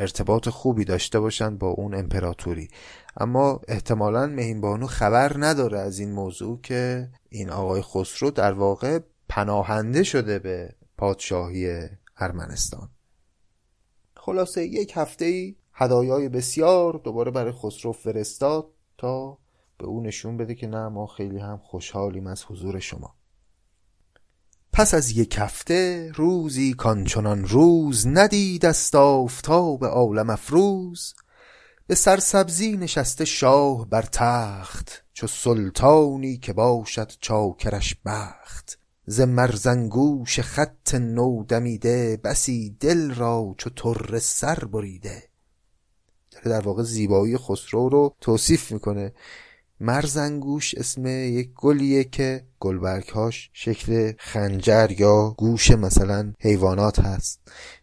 [0.00, 2.68] ارتباط خوبی داشته باشن با اون امپراتوری.
[3.16, 10.02] اما احتمالا مهینبانو خبر نداره از این موضوع که این آقای خسرو در واقع پناهنده
[10.02, 12.88] شده به پادشاهی ارمنستان.
[14.16, 18.66] خلاصه یک هفته ای هدایای بسیار دوباره برای خسرو فرستاد
[18.98, 19.38] تا
[19.78, 23.19] به او نشون بده که نه ما خیلی هم خوشحالیم از حضور شما.
[24.80, 31.14] پس از یک هفته روزی کانچنان روز ندید است آفتاب عالم افروز.
[31.86, 38.78] به سرسبزی نشسته شاه بر تخت چو سلطانی که باشد چاکرش بخت.
[39.06, 45.22] ز مرزنگوش خط نو دمیده بسی دل را چو طره سر بریده.
[46.44, 49.12] در واقع زیبایی خسرو رو توصیف می‌کنه.
[49.80, 57.40] مرزنگوش اسم یک گلیه که گلبرگهاش شکل خنجر یا گوش مثلا حیوانات هست.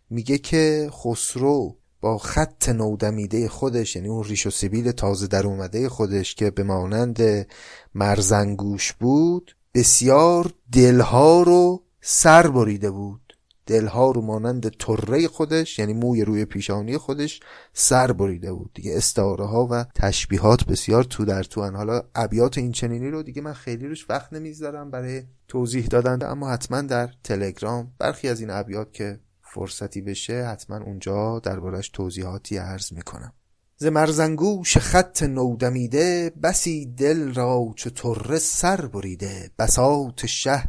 [0.10, 5.90] میگه که خسرو با خط نودمیده خودش یعنی اون ریش و سبیل تازه در اومده
[5.90, 7.48] خودش که به مانند
[7.96, 13.27] مرزنگوش بود بسیار دلها رو سر بریده بود.
[13.68, 17.40] دلها رو مانند طره خودش یعنی موی روی پیشانی خودش
[17.74, 18.72] سر بریده بود.
[18.74, 23.42] دیگه استعاره ها و تشبیهات بسیار تو در تو حالا ابیات این چنینی رو دیگه
[23.42, 28.50] من خیلی روش وقت نمی‌ذارم برای توضیح دادن اما حتما در تلگرام برخی از این
[28.50, 33.34] ابیات که فرصتی بشه حتما اونجا دربارش توضیحاتی عرض می‌کنم.
[33.80, 39.52] ز مرزنگوش خط نودمیده بسی دل را چو طره سر بریده.
[39.60, 40.64] بساط شه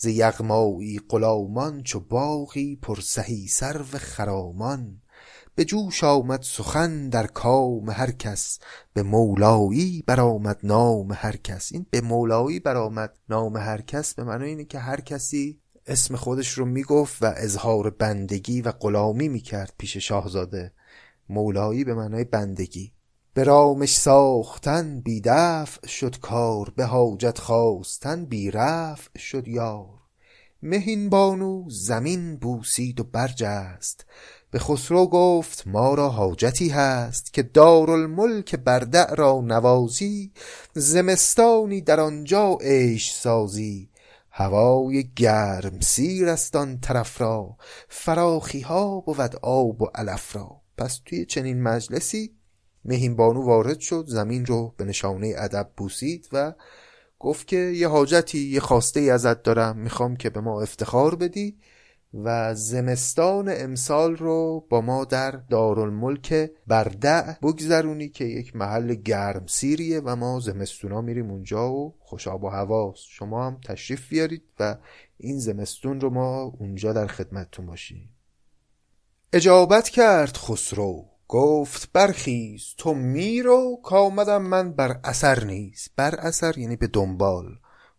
[0.00, 5.00] ز یغمایی غلامان چو باغی پر سهی سرو خرامان.
[5.54, 8.58] به جوش آمد سخن در کام هر کس
[8.92, 11.72] به مولایی برآمد نام هر کس.
[11.72, 16.48] این به مولایی برآمد نام هر کس به معنی اینه که هر کسی اسم خودش
[16.50, 20.72] رو می‌گفت و اظهار بندگی و غلامی می‌کرد پیش شاهزاده.
[21.28, 22.92] مولایی به معنای بندگی.
[23.38, 29.98] به رامش ساختن بی دفع شد کار به حاجت خواستن بی رفع شد یار.
[30.62, 34.06] مهین بانو زمین بوسید و برجست
[34.50, 40.32] به خسرو گفت ما را حاجتی هست که دارالملک بردع را نوازی
[40.74, 43.90] زمستانی در آنجا عیش سازی.
[44.30, 47.56] هوای گرم سیر است آن طرف را
[47.88, 50.60] فراخی ها بود آب و علف را.
[50.78, 52.37] پس توی چنین مجلسی
[52.88, 56.54] مهین بانو وارد شد زمین رو به نشانه ادب بوسید و
[57.18, 61.58] گفت که یه حاجتی یه خواسته ای ازت دارم می‌خوام که به ما افتخار بدی
[62.14, 70.00] و زمستان امسال رو با ما در دارالملک بردع بگذرونی که یک محل گرم سیریه
[70.04, 73.04] و ما زمستونا میریم اونجا و خوشاب و هواست.
[73.08, 74.76] شما هم تشریف بیارید و
[75.16, 78.10] این زمستون رو ما اونجا در خدمتتون باشیم.
[79.32, 81.07] اجابت کرد خسرو.
[81.28, 87.46] گفت برخیز تو میرو کامدم من بر اثر نیست بر اثر یعنی به دنبال.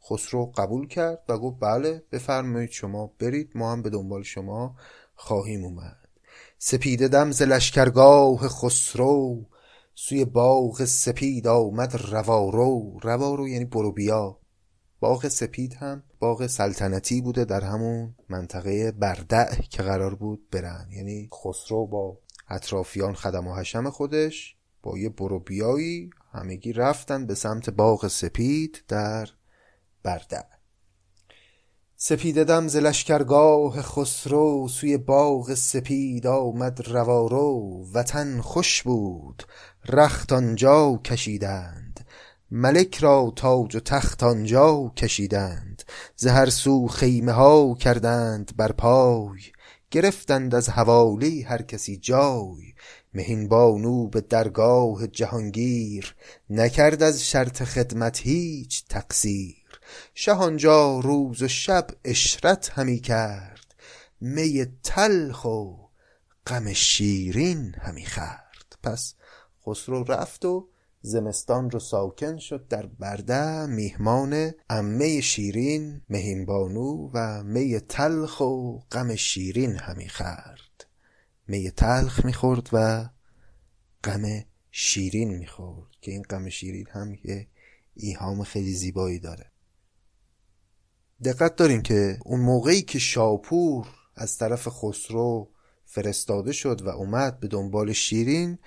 [0.10, 4.76] خسرو قبول کرد و گفت بله بفرمایید شما برید ما هم به دنبال شما
[5.16, 5.98] خواهیم اومد.
[6.58, 9.46] سپیده دم ز لشکرگاه خسرو
[9.96, 13.00] سوی باغ سپید آمد روارو.
[13.02, 14.40] روارو یعنی برو بیا.
[15.00, 20.88] باغ سپید هم باغ سلطنتی بوده در همون منطقه بردع که قرار بود برن.
[20.92, 22.18] یعنی خسرو با
[22.50, 28.84] اطرافیان خدم و حشم خودش با یه برو بیایی همگی رفتن به سمت باغ سپید
[28.88, 29.30] در
[30.04, 30.60] بردع
[32.02, 37.86] سپید دم ز لشکرگاه خسرو سوی باغ سپید آمد روارو.
[37.94, 39.44] وطن خوش بود
[39.86, 42.08] رخت آنجا کشیدند.
[42.52, 45.84] ملک را تاج و تخت آنجا کشیدند.
[46.16, 49.40] ز هر سو خیمه ها کردند بر پای.
[49.92, 52.74] گرفتند از حوالی هر کسی جای.
[53.14, 56.16] مهین بانو به درگاه جهانگیر
[56.50, 59.56] نکرد از شرط خدمت هیچ تقصیر.
[60.14, 60.36] شه
[61.02, 63.76] روز و شب عشرت همی کرد
[64.22, 65.76] می تلخ و
[66.48, 68.78] غم شیرین همی خورد.
[68.84, 69.14] پس
[69.66, 70.69] خسرو رفت و
[71.02, 78.80] زمستان رو ساکن شد در برده میهمان عمه شیرین مهین بانو و می تلخ و
[78.92, 80.86] غم شیرین همی خورد.
[81.48, 83.10] می تلخ می‌خورد و
[84.04, 84.24] غم
[84.72, 87.48] شیرین می‌خورد که این غم شیرین هم یه
[87.94, 89.52] ایهام خیلی زیبایی داره.
[91.24, 95.50] دقت داریم که اون موقعی که شاپور از طرف خسرو
[95.86, 98.58] فرستاده شد و اومد به دنبال شیرین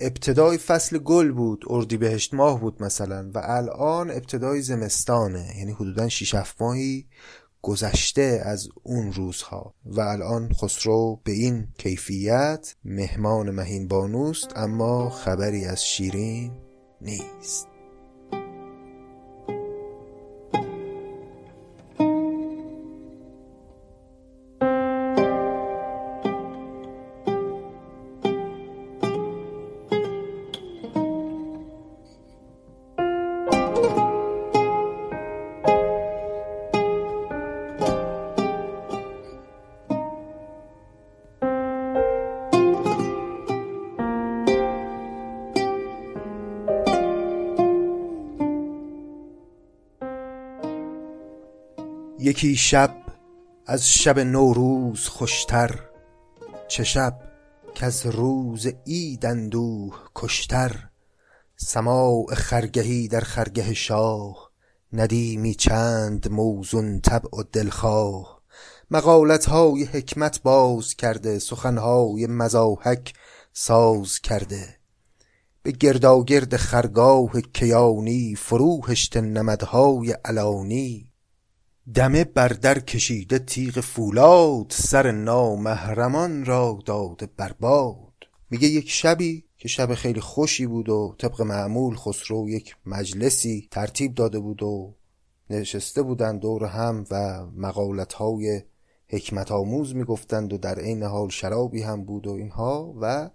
[0.00, 6.34] ابتدای فصل گل بود اردیبهشت ماه بود مثلا و الان ابتدای زمستانه یعنی حدودا 6
[6.60, 7.06] ماهی
[7.62, 15.64] گذشته از اون روزها و الان خسرو به این کیفیت مهمان مهین بانوست اما خبری
[15.64, 16.52] از شیرین
[17.00, 17.66] نیست.
[52.40, 52.96] یکی شب
[53.66, 55.80] از شب نوروز خوشتر
[56.68, 57.18] چه شب
[57.74, 60.88] کز روز عید اندوه کشتر.
[61.56, 64.50] سماع خرگهی در خرگه شاه
[64.92, 68.42] ندیمی چند موزون طبع و دلخواه.
[68.90, 73.14] مقالت های حکمت باز کرده سخن های مضاحک
[73.52, 74.76] ساز کرده.
[75.62, 81.09] به گرداگرد خرگاه کیانی فرو هشته نمدهای علانی.
[81.94, 88.12] دمه بر در کشیده تیغ فولاد سر نامحرمان را داده بر باد.
[88.50, 94.14] میگه یک شبی که شب خیلی خوشی بود و طبق معمول خسرو یک مجلسی ترتیب
[94.14, 94.94] داده بود و
[95.50, 98.62] نشسته بودند دور هم و مقالت های
[99.08, 103.30] حکمت آموز می‌گفتند و در عین حال شرابی هم بود و اینها و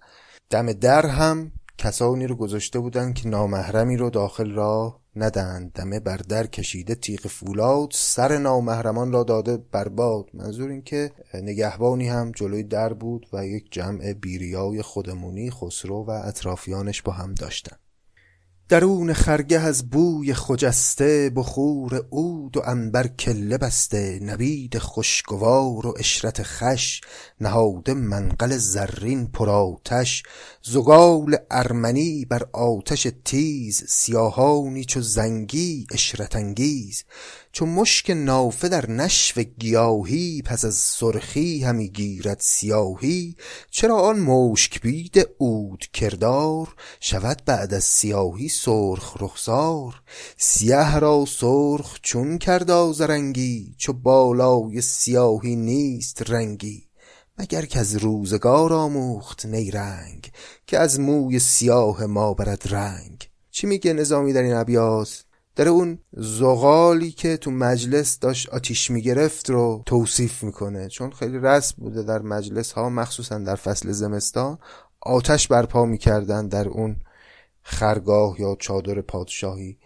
[0.50, 5.72] دم در هم کسانی رو گذاشته بودند که نامحرمی رو داخل راه ندهند.
[5.74, 7.90] دمه بر در کشیده تیغ فولاد.
[7.94, 13.72] سر نامحرمان را داده برباد منظور این که نگهبانی هم جلوی در بود و یک
[13.72, 17.78] جمع بیریای خودمونی خسرو و اطرافیانش با هم داشتن.
[18.70, 24.20] درون خرگه از بوی خجسته بخور عود و عنبر کله بسته.
[24.22, 27.02] نبید خوشگوار و عشرت خش.
[27.42, 29.50] نهاده منقل زرین پر
[30.68, 37.04] زغال ارمنی بر آتش تیز سیاهانی چو زنگی عشرت انگیز.
[37.52, 43.36] چو مشک نافه در نشو گیاهی پس از سرخی همی گیرد سیاهی.
[43.72, 50.02] چرا آن مشک بید عود کردار؟ شود بعد از سیاهی سرخ رخسار.
[50.38, 56.86] سیه را سرخ چون کرد آذرنگی چو بالای سیاهی نیست رنگی.
[57.38, 60.32] مگر از روزگار آموخت نیرنگ
[60.68, 65.26] که از موی سیاه ما برد رنگ؟ چی میگه نظامی در این ابیات
[65.56, 70.88] داره اون زغالی که تو مجلس داشت آتیش می‌گرفت رو توصیف می‌کنه.
[70.88, 74.58] چون خیلی رسم بوده در مجلس ها مخصوصا در فصل زمستان
[75.02, 76.96] آتش برپا می‌کردن در اون
[77.62, 79.78] خرگاه یا چادر پادشاهی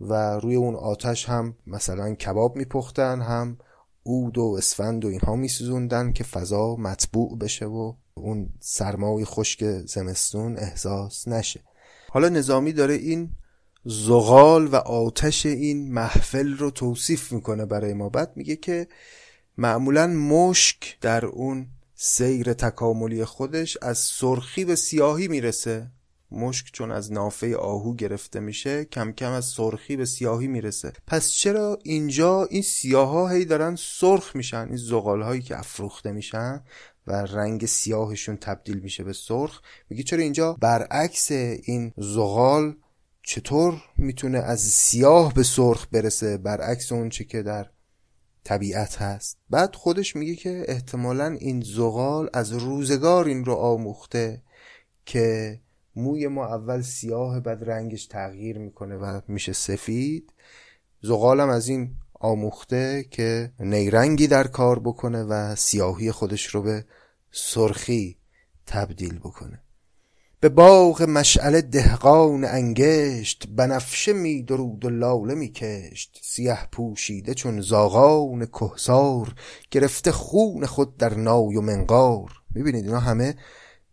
[0.00, 3.58] و روی اون آتش هم مثلا کباب میپختن هم
[4.06, 10.58] عود و اسفند و اینها میسوزوندن که فضا مطبوع بشه و اون سرمای خشک زمستون
[10.58, 11.60] احساس نشه.
[12.08, 13.30] حالا نظامی داره این
[13.84, 18.08] زغال و آتش این محفل رو توصیف می‌کنه برای ما.
[18.08, 18.88] بعد میگه که
[19.58, 25.90] معمولا مشک در اون سیر تکاملی خودش از سرخی به سیاهی می‌رسه.
[26.30, 30.92] مشک چون از نافه آهو گرفته میشه کم کم از سرخی به سیاهی می‌رسه.
[31.06, 36.62] پس چرا اینجا این سیاه هی دارن سرخ میشن؟ این زغال هایی که افروخته میشن
[37.06, 39.60] و رنگ سیاهشون تبدیل میشه به سرخ
[39.90, 42.74] میگه چرا اینجا برعکس این زغال
[43.22, 47.70] چطور می‌تونه از سیاه به سرخ برسه برعکس اون چه که در
[48.44, 54.42] طبیعت هست؟ بعد خودش میگه که احتمالا این زغال از روزگار این رو آموخته
[55.06, 55.60] که
[55.98, 60.32] موی ما اول سیاه بعد رنگش تغییر می‌کنه و میشه سفید.
[61.02, 61.90] زغالم از این
[62.20, 66.84] آموخته که نیرنگی در کار بکنه و سیاهی خودش رو به
[67.32, 68.16] سرخی
[68.66, 69.62] تبدیل بکنه.
[70.40, 76.20] به باغ مشعل دهقان انگشت بنفشه می درود و لاله می کشت.
[76.22, 79.34] سیه پوشیده چون زاغان کهسار
[79.70, 82.30] گرفته خون خود در نای و منقار.
[82.54, 83.34] می‌بینید اینا همه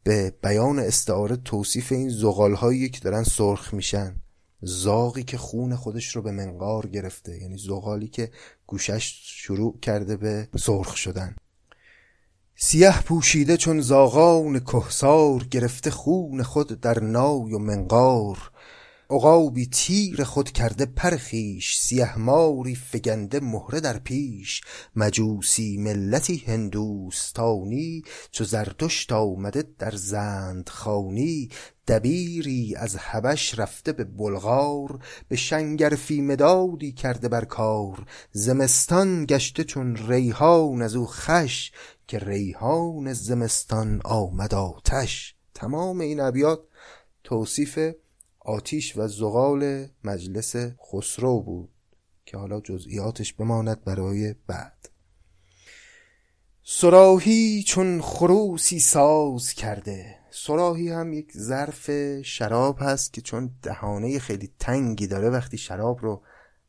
[0.06, 2.56] به بیان استعاره توصیف این زغال
[2.88, 4.16] که دارن سرخ میشن.
[4.62, 7.42] زاغی که خون خودش رو به منقار گرفته.
[7.42, 8.32] یعنی زغالی که
[8.68, 11.36] گوشش شروع کرده به سرخ شدن.
[12.56, 18.52] سیه پوشیده چون زاغان کهسار گرفته خون خود در نای و منقار.
[19.10, 24.62] عقابی تیر خود کرده پر خویش سیه ماری فگنده مهره در پیش.
[24.96, 31.50] مجوسی ملتی هندوستانی چو زرتشت آمده در زندخانی.
[31.88, 38.06] دبیری از حبش رفته به بلغار به شنگرفی مدادی کرده بر کار.
[38.32, 41.72] زمستان گشته چون ریحان از او خش
[42.08, 45.36] که ریحان زمستان آمد آتش.
[45.54, 46.60] تمام این ابیات
[47.24, 47.80] توصیف
[48.46, 50.56] آتیش و زغال مجلس
[50.92, 51.70] خسرو بود
[52.26, 54.90] که حالا جزئیاتش بماند برای بعد.
[56.64, 60.16] سراهی چون خروسی ساز کرده.
[60.32, 61.92] سراهی هم یک ظرف
[62.22, 66.22] شراب هست که چون دهانه خیلی تنگی داره وقتی شراب رو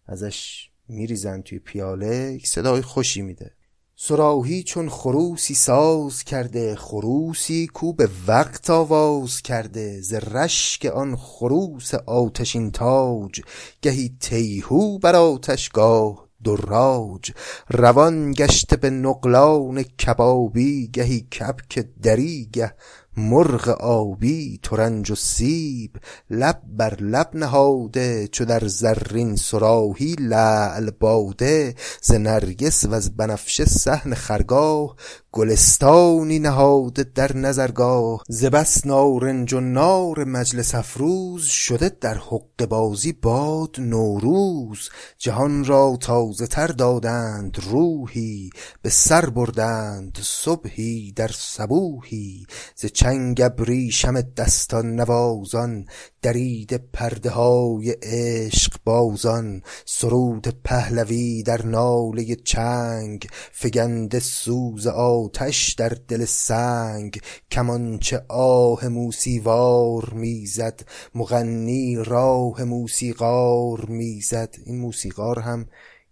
[0.07, 3.56] ازش میریزن توی پیاله یک صدای خوشی میده.
[3.99, 10.01] سراهی چون خروسی ساز کرده خروسی کو به وقت آواز کرده.
[10.01, 13.41] ز رشک آن خروس آتشین تاج
[13.83, 17.31] گهی تیهو بر آتشگاه دراج.
[17.71, 22.75] روان گشته به نقلان کبابی گهی کبک دری گه
[23.17, 25.97] مرغ آبی ترنج و سیب
[26.31, 34.15] لب بر لب نهاده چو در زرین صراحی لعل باده ز نرگس وز بنفشه صحن
[34.15, 34.97] خرگاه
[35.37, 43.13] گلستانی نهاده در نظرگاه ز بس نارنج و نار مجلس افروز شده در حقه بازی
[43.13, 44.89] باد نوروز.
[45.19, 48.51] جهان را تازه تر دادند روحی
[48.83, 52.47] به سر بردند صبحی در صبوحی.
[52.77, 55.87] ز چنگ ابریشم دستان نوازان
[56.23, 59.63] درید پرده های عشق بازان.
[59.85, 64.87] سرود پهلوی در ناله چنگ فگنده سوز
[65.27, 67.21] آتش در دل سنگ
[67.51, 70.81] کمانچه آه موسیوار می‌زد.
[71.15, 74.55] مغنی راه موسیقار می‌زد.
[74.65, 75.67] این موسیقار هم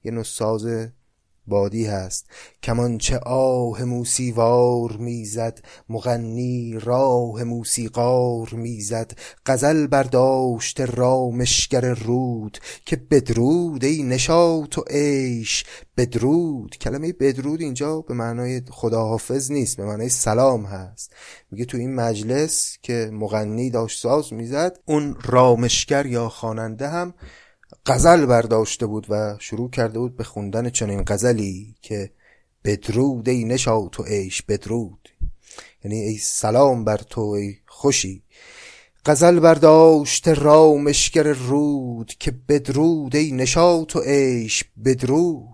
[0.04, 0.66] یه نوع ساز
[1.46, 2.26] بادی هست.
[2.62, 9.12] کمانچه آه موسیوار می‌زد مغنی راه موسیقار می‌زد.
[9.46, 15.64] غزل برداشت رامشگر رود که بدرود ای نشاط و عیش.
[15.96, 21.12] بدرود کلمه بدرود اینجا به معنای خداحافظ نیست به معنای سلام هست.
[21.50, 27.14] میگه تو این مجلس که مغنی داشت ساز می‌زد اون رامشگر یا خواننده هم
[27.86, 32.10] غزل برداشته بود و شروع کرده بود به خوندن چنین غزلی که
[32.64, 35.08] بدرود ای نشاط و عیش بدرود.
[35.84, 38.22] یعنی ای سلام بر تو ای خوشی.
[39.06, 45.53] غزل برداشت رامشگر رود که بدرود ای نشاط و عیش بدرود.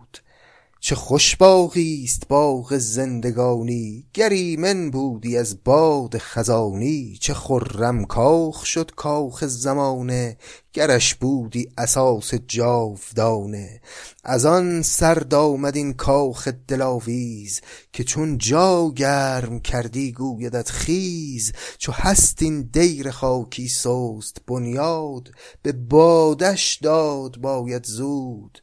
[0.82, 7.18] چه خوش باغی است باغ زندگانی گریمن بودی از باد خزانی.
[7.20, 10.36] چه خرم کاخ شد کاخ زمانه
[10.72, 13.80] گرش بودی اساس جاودانه.
[14.24, 17.60] از آن سرد آمد این کاخ دلاویز
[17.92, 21.52] که چون جا گرم کردی گویدت خیز.
[21.78, 25.30] چو هست این دیر خاکی سست بنیاد
[25.62, 28.62] به بادش داد باید زود.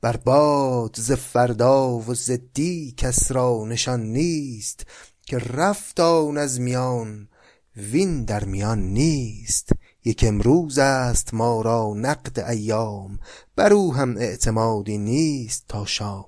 [0.00, 4.86] بر باد ز فردا و ز دی کس را نشان نیست
[5.22, 7.28] که رفت آن از میان
[7.76, 9.70] وین در میان نیست.
[10.04, 13.18] یک امروز است ما را نقد ایام
[13.56, 16.24] بر او هم اعتمادی نیست تا شام.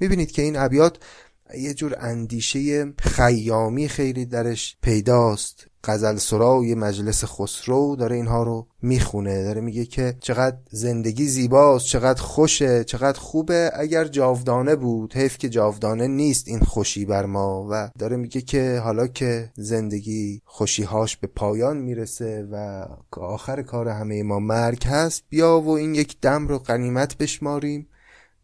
[0.00, 0.98] می‌بینید که این ابیات
[1.58, 5.66] یه جور اندیشه خیامی خیلی درش پیداست.
[5.84, 9.44] غزل سرای مجلس خسرو داره اینها رو می‌خونه.
[9.44, 15.14] داره میگه که چقدر زندگی زیباست چقدر خوشه چقدر خوبه اگر جاودانه بود.
[15.14, 17.68] حیف که جاودانه نیست این خوشی بر ما.
[17.70, 24.22] و داره میگه که حالا که زندگی خوشیهاش به پایان می‌رسه و آخر کار همه
[24.22, 27.88] ما مرگ هست بیا و این یک دم رو قنیمت بشماریم.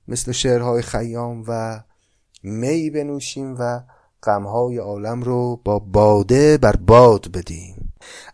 [0.09, 1.83] مثل شعرهای خیام و
[2.43, 3.81] می بنوشیم و
[4.23, 7.93] غمهای عالم رو با باده بر باد بدیم.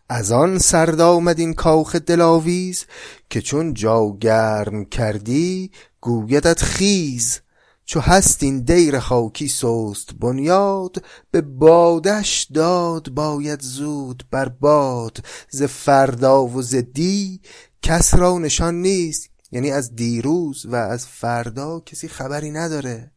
[0.08, 2.86] از آن سرد آمد این کاخ دلاویز
[3.30, 7.40] که چون جا گرم کردی گویدت خیز.
[7.84, 15.18] چو هست این دیر خاکی سست بنیاد به بادش داد باید زود بر باد.
[15.50, 17.40] ز فردا و ز دی
[17.82, 23.10] کس را نشان نیست یعنی از دیروز و از فردا کسی خبری نداره.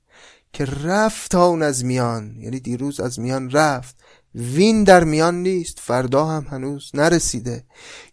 [0.53, 2.35] که رفت آن از میان.
[2.39, 3.95] یعنی دیروز از میان رفت.
[4.35, 5.79] وین در میان نیست.
[5.79, 7.63] فردا هم هنوز نرسیده.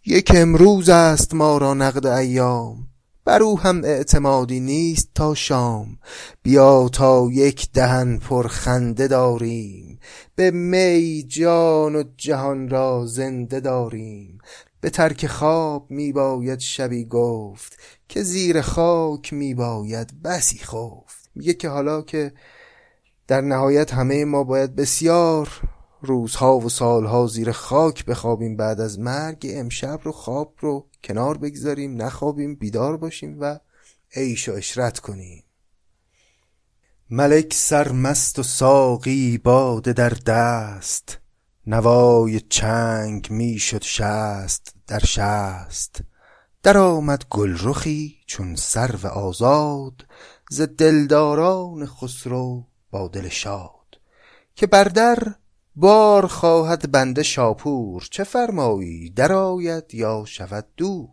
[0.06, 2.88] یک امروز است ما را نقد ایام.
[3.24, 5.98] بر او هم اعتمادی نیست تا شام.
[6.42, 9.98] بیا تا یک دهن پر خنده داریم.
[10.34, 14.38] به می جان و جهان را زنده داریم.
[14.80, 17.76] به ترک خواب می باید شبی گفت.
[18.08, 21.15] که زیر خاک می باید بسی خفت.
[21.36, 22.32] میگه که حالا که
[23.26, 25.48] در نهایت همه ما باید بسیار
[26.02, 32.02] روزها و سالها زیر خاک بخوابیم بعد از مرگ امشب رو خواب رو کنار بگذاریم
[32.02, 33.58] نخوابیم بیدار باشیم و
[34.14, 35.44] عیش و اشرت کنیم.
[37.10, 41.18] ملک سرمست و ساقی باده در دست
[41.66, 46.00] نوای چنگ می شد شست در شست.
[46.62, 50.06] در آمد گلرخی چون سرو آزاد
[50.50, 54.00] ز دلداران خسرو با دل شاد
[54.54, 55.18] که بر در
[55.76, 61.08] بار خواهد بنده شاپور چه فرمایی درآید یا شود دور؟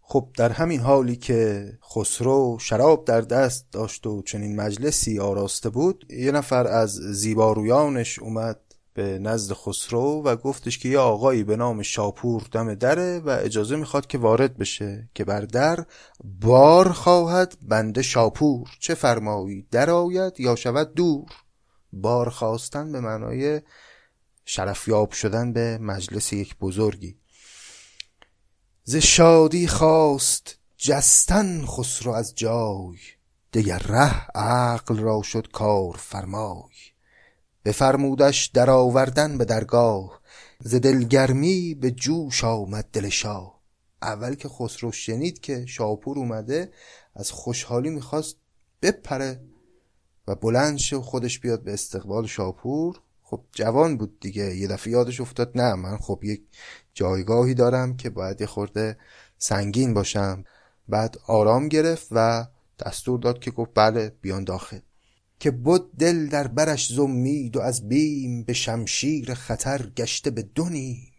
[0.00, 6.12] خب در همین حالی که خسرو شراب در دست داشت و چنین مجلسی آراسته بود
[6.12, 8.60] یه نفر از زیبارویانش اومد
[8.94, 13.76] به نزد خسرو و گفتش که یه آقایی به نام شاپور دم دره و اجازه
[13.76, 15.86] می‌خواد که وارد بشه که بر در
[16.24, 18.68] بار خواهد بنده شاپور.
[18.80, 21.28] چه فرمایی درآید یا شود دور؟
[21.92, 23.62] بار خواستن به معنای
[24.44, 27.16] شرفیاب شدن به مجلس یک بزرگی.
[28.84, 32.98] ز شادی خواست جستن خسرو از جای
[33.52, 36.72] دگر ره عقل را شد کار فرمای.
[37.64, 40.20] بفرمودش در آوردن به درگاه
[40.60, 43.62] ز دلگرمی به جوش آمد دل شاه.
[44.02, 46.72] اول که خسرو شنید که شاپور اومده
[47.14, 48.36] از خوشحالی می‌خواست
[48.82, 49.40] بپره
[50.28, 55.20] و بلند شه خودش بیاد به استقبال شاپور خب جوان بود دیگه یه دفعه یادش
[55.20, 56.42] افتاد نه من خب یک
[56.94, 58.98] جایگاهی دارم که باید یه خورده
[59.38, 60.44] سنگین باشم.
[60.88, 62.46] بعد آرام گرفت و
[62.78, 64.78] دستور داد که گفت بله بیان داخل.
[65.42, 71.12] که بود دل در برش زمید و از بیم به شمشیر خطر گشته به دونیم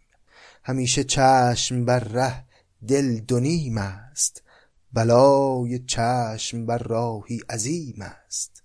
[0.64, 2.46] همیشه چشم بر ره
[2.88, 4.44] دل دونیم است.
[4.94, 8.64] بلای چشم بر راهی عظیم است.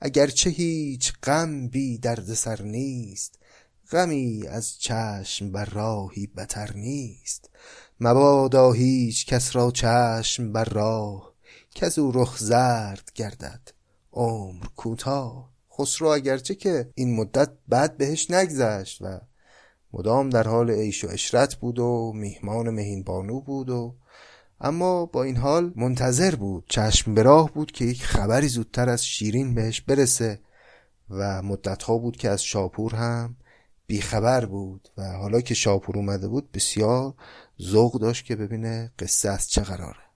[0.00, 3.38] اگرچه هیچ غم بی درد سر نیست
[3.92, 7.50] غمی از چشم بر راهی بتر نیست.
[8.00, 11.34] مبادا هیچ کس را چشم بر راه
[11.74, 13.79] کز او رخ زرد گردد.
[14.12, 15.50] عمر کوتاه.
[15.78, 19.20] خسرو اگرچه که این مدت بعد بهش نگذشت و
[19.92, 23.94] مدام در حال عیش و اشرت بود و میهمان مهین بانو بود و
[24.60, 26.64] اما با این حال منتظر بود.
[26.68, 30.40] چشم به راه بود که یک خبری زودتر از شیرین بهش برسه
[31.10, 33.36] و مدتها بود که از شاپور هم
[33.86, 37.14] بیخبر بود و حالا که شاپور اومده بود بسیار
[37.62, 40.09] ذوق داشت که ببینه قصه از چه قراره.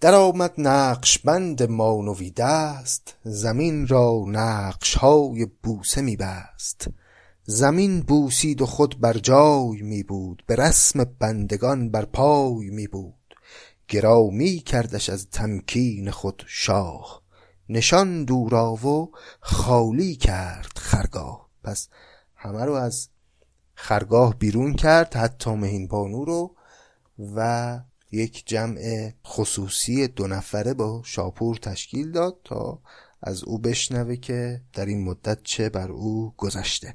[0.00, 3.16] در آمد نقش بند مانوی دست.
[3.24, 6.88] زمین را نقش های بوسه می بست.
[7.44, 10.42] زمین بوسید و خود بر جای می بود.
[10.46, 13.14] به رسم بندگان بر پای می بود.
[13.88, 17.22] گرامی کردش از تمکین خود شاه.
[17.68, 21.48] نشان دورا و خالی کرد خرگاه.
[21.64, 21.88] پس
[22.34, 23.08] همه رو از
[23.74, 26.54] خرگاه بیرون کرد حتی مهین بانو رو
[27.36, 27.80] و
[28.12, 32.82] یک جمع خصوصی دو نفره با شاپور تشکیل داد تا
[33.22, 36.94] از او بشنوه که در این مدت چه بر او گذشته.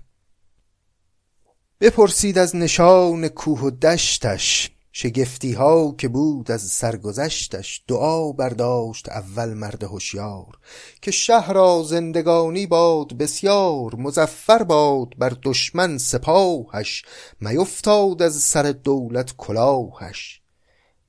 [1.82, 9.54] بپرسید از نشان کوه و دشتش شگفتی ها که بود از سرگذشتش دعا برداشت اول
[9.54, 10.60] مرد هوشیار.
[11.02, 17.06] که شهر را زندگانی باد بسیار مظفر باد بر دشمن سپاهش
[17.40, 20.45] میفتاد از سر دولت کلاهش.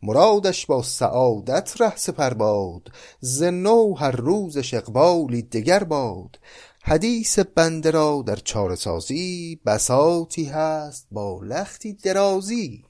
[0.07, 6.39] مرادش با سعادت ره سپر باد ز نو هر روزش اقبالی دگر باد.
[6.83, 12.85] حدیث بنده را در چاره سازی بساطی هست با لختی درازی.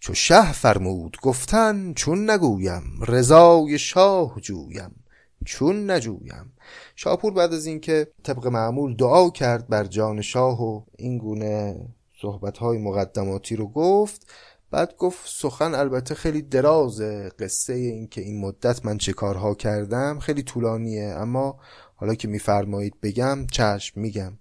[0.00, 5.04] چو شه فرمود گفتن چون نگویم رضای شاه جویم
[5.44, 6.52] چون نجویم.
[6.96, 11.88] شاپور بعد از اینکه طبق معمول دعا کرد بر جان شاه و این گونه
[12.22, 14.26] صحبت های مقدماتی رو گفت
[14.74, 20.18] بعد گفت سخن البته خیلی درازه قصه این که این مدت من چه کارها کردم
[20.18, 21.60] خیلی طولانیه اما
[21.96, 24.38] حالا که میفرمایید بگم چشم میگم.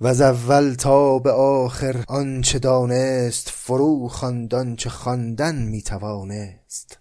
[0.00, 6.98] و از اول تا به آخر آنچه دانست فرو خواند چه خواندن می‌توانست.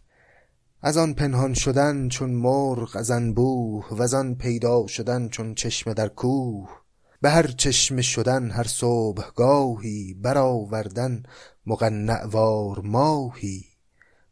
[0.81, 5.93] از آن پنهان شدن چون مرغ از انبوه و از آن پیدا شدن چون چشمه
[5.93, 6.69] در کوه.
[7.21, 11.23] به هر چشمه شدن هر صبحگاهی برآوردن
[11.67, 13.65] مقنع وار ماهی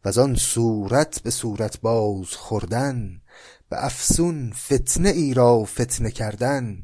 [0.06, 3.22] و آن صورت به صورت باز خوردن
[3.70, 6.84] به افسون فتنه ای را فتنه کردن.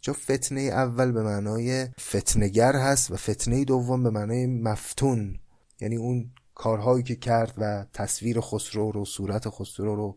[0.00, 5.40] چون فتنه اول به معنای فتنگر هست و فتنه دوم به معنای مفتون.
[5.80, 10.16] یعنی اون کارهایی که کرد و تصویر خسرو رو صورت خسرو رو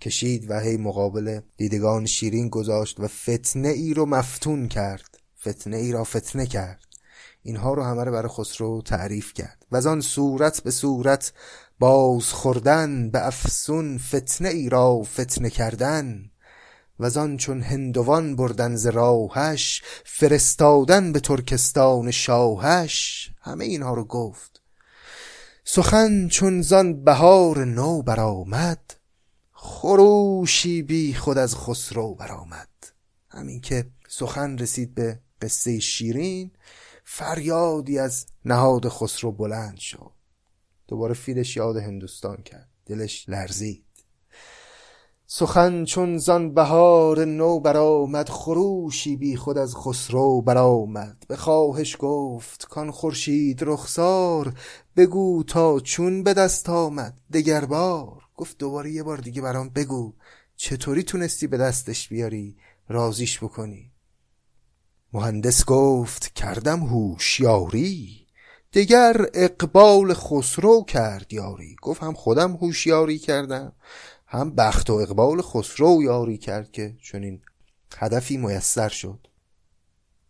[0.00, 5.18] کشید و هی مقابل دیدگان شیرین گذاشت و فتنه ای رو مفتون کرد.
[5.40, 6.95] فتنه ای را فتنه کرد.
[7.46, 9.66] اینها رو همه رو برای خسرو تعریف کرد.
[9.72, 11.32] و از آن صورت به صورت
[11.78, 16.30] باز خوردن به افسون فتنه ای را فتنه کردن
[17.00, 24.62] و آن چون هندوان بردن ز راهش فرستادن به ترکستان شاهش همه اینها رو گفت.
[25.64, 28.94] سخن چون زان بهار نو برآمد
[29.52, 32.68] خروشی بی خود از خسرو برآمد.
[33.30, 36.50] همین که سخن رسید به قصه شیرین
[37.08, 40.12] فریادی از نهاد خسرو بلند شد.
[40.88, 42.68] دوباره فیلش یاد هندوستان کرد.
[42.86, 43.84] دلش لرزید.
[45.26, 51.24] سخن چون زان بهار نو برآمد خروشی بی خود از خسرو برآمد.
[51.28, 54.54] به خواهش گفت کان خورشید رخسار
[54.96, 60.12] بگو تا چون به دست آمد دگر بار گفت دوباره یه بار دیگه برام بگو
[60.56, 62.56] چطوری تونستی به دستش بیاری؟
[62.88, 63.95] رازیش بکنی.
[65.16, 68.26] مهندس گفت کردم هوشیاری
[68.72, 71.76] دگر اقبال خسرو کرد یاری.
[71.82, 73.72] گفت هم خودم هوشیاری کردم
[74.26, 77.40] هم بخت و اقبال خسرو یاری کرد که چون این
[77.98, 79.26] هدفی میسر شد.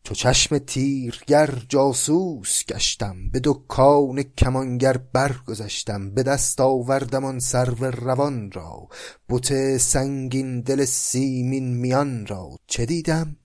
[0.02, 6.10] چو چشم تیرگر جاسوس گشتم به دکان کمانگر برگذشتم.
[6.10, 8.88] به دست آوردم آن سرو روان را
[9.28, 12.50] بت سنگین دل سیمین میان را.
[12.66, 13.36] چه دیدم؟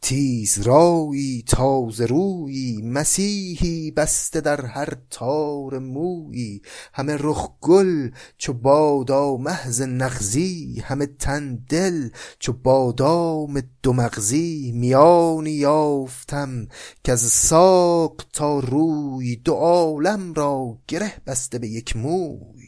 [0.00, 6.62] تیز رایی تازه رویی مسیحی بسته در هر تار مویی.
[6.92, 12.08] همه رخ گل چو بادا محض نغزی همه تن دل
[12.38, 14.72] چو بادام دو مغزی.
[14.74, 16.68] میانی یافتم
[17.04, 22.65] که از ساق تا روی دو عالم را گره بسته به یک موی.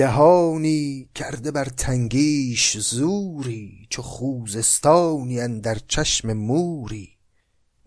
[0.00, 7.08] دهانی کرده بر تنگیش زوری چو خوزستانی اندر چشم موری.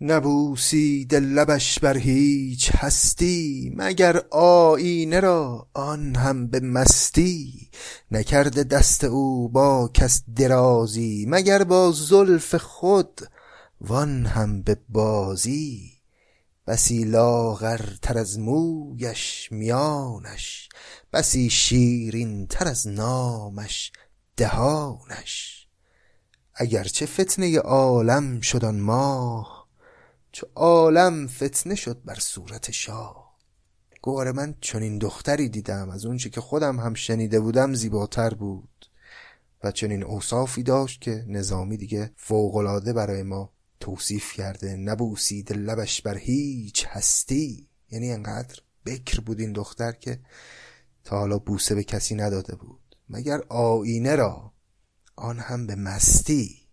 [0.02, 7.70] نبوسیده لبش بر هیچ هستی مگر آیینه را آن هم به مستی.
[8.12, 13.22] نکرده دست او با کس درازی مگر با زلف خود
[13.82, 15.92] وان هم به بازی.
[16.68, 20.70] بسی لاغرتر از مویش میانش
[21.14, 23.92] بسی شیرین تر از نامش
[24.38, 25.68] دهانش.
[26.56, 29.68] اگرچه فتنه عالم شد آن ماه
[30.32, 33.38] چو عالم فتنه شد بر صورت شاه.
[34.02, 38.86] گواره من چنین دختری دیدم از اونچه که خودم هم شنیده بودم زیباتر بود.
[39.64, 46.18] و چنین اوصافی داشت که نظامی دیگه فوقالعاده برای ما توصیف کرده نبوسید لبش بر
[46.18, 47.68] هیچ هستی.
[47.90, 50.20] یعنی انقدر بکر بود این دختر که
[51.04, 52.96] تا حالا بوسه به کسی نداده بود.
[53.10, 54.54] مگر آینه را
[55.16, 56.64] آن هم به مستی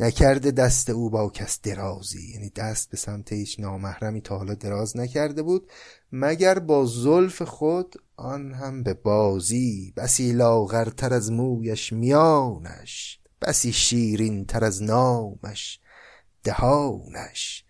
[0.00, 4.96] نکرده دست او با کس درازی؟ یعنی دست به سمت هیچ نامحرمی تا حالا دراز
[4.96, 5.70] نکرده بود
[6.12, 14.44] مگر با زلف خود آن هم به بازی؟ بسی لاغرتر از مویش میانش بسی شیرین
[14.44, 15.80] تر از نامش
[16.44, 17.64] دهانش.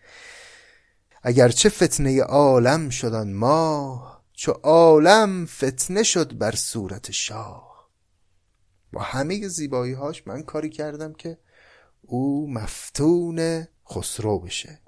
[1.22, 7.90] اگرچه فتنه عالم شدن ماه چو عالم فتنه شد بر صورت شاه.
[8.92, 11.38] با همه زیبایی هاش من کاری کردم که
[12.02, 14.80] او مفتون خسرو بشه.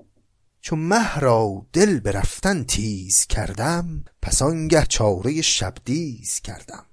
[0.61, 6.86] چو مه را دل به رفتن تیز کردم پس آنگه چاره شبدیز کردم.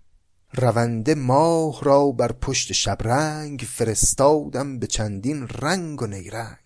[0.53, 6.64] رونده ماه را بر پشت شبرنگ فرستادم به چندین رنگ و نیرنگ.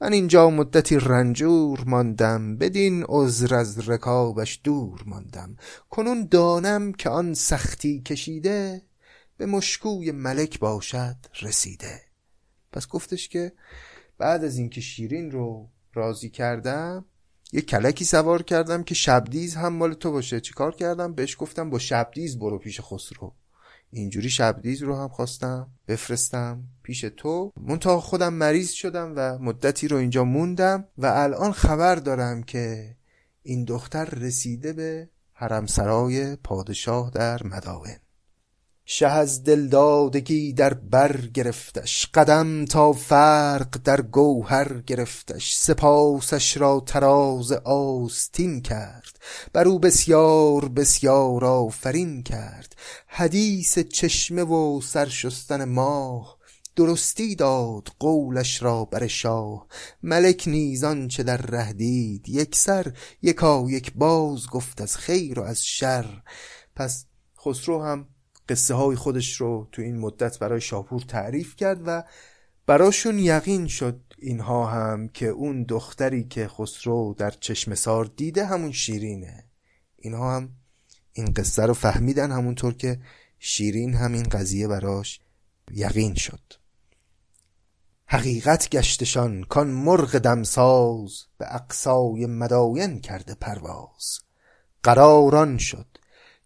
[0.00, 5.56] من اینجا مدتی رنجور ماندم بدین عذر از رکابش دور ماندم.
[5.90, 8.82] کنون دانم که آن سختی کشیده
[9.36, 12.00] به مشکوی ملک باشد رسیده.
[12.72, 13.52] پس گفتش که
[14.18, 17.04] بعد از اینکه شیرین رو راضی کردم
[17.52, 20.40] یه کلکی سوار کردم که شبدیز هم مال تو باشه.
[20.40, 23.32] چیکار کردم؟ بهش گفتم با شبدیز برو پیش خسرو.
[23.90, 27.52] اینجوری شبدیز رو هم خواستم بفرستم پیش تو.
[27.60, 32.96] منتها خودم مریض شدم و مدتی رو اینجا موندم و الان خبر دارم که
[33.42, 37.98] این دختر رسیده به حرمسرای پادشاه در مدائن.
[38.90, 47.52] شه از دلدادگی در بر گرفتش قدم تا فرق در گوهر گرفتش سپاسش را تراز
[47.52, 49.18] آستین کرد
[49.52, 52.76] بر او بسیار بسیار آفرین کرد.
[53.06, 56.38] حدیث چشمه و سرشستن ماه
[56.76, 59.66] درستی داد قولش را بر شاه.
[60.02, 62.28] ملک نیز آنچه در ره دید
[63.22, 66.22] یکا یک باز گفت از خیر و از شر.
[66.76, 67.04] پس
[67.44, 68.06] خسرو هم
[68.48, 72.04] قصه های خودش رو تو این مدت برای شاپور تعریف کرد و
[72.66, 78.72] براشون یقین شد اینها هم که اون دختری که خسرو در چشم سار دیده همون
[78.72, 79.44] شیرینه.
[79.96, 80.48] اینها هم
[81.12, 83.00] این قصه رو فهمیدن همونطور که
[83.38, 85.20] شیرین هم این قضیه براش
[85.70, 86.40] یقین شد.
[88.06, 94.18] حقیقت گشتشان کان مرغ دمساز به اقصای مداین کرده پرواز.
[94.82, 95.97] قراران شد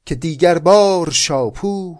[0.05, 1.99] که دیگر بار شاپور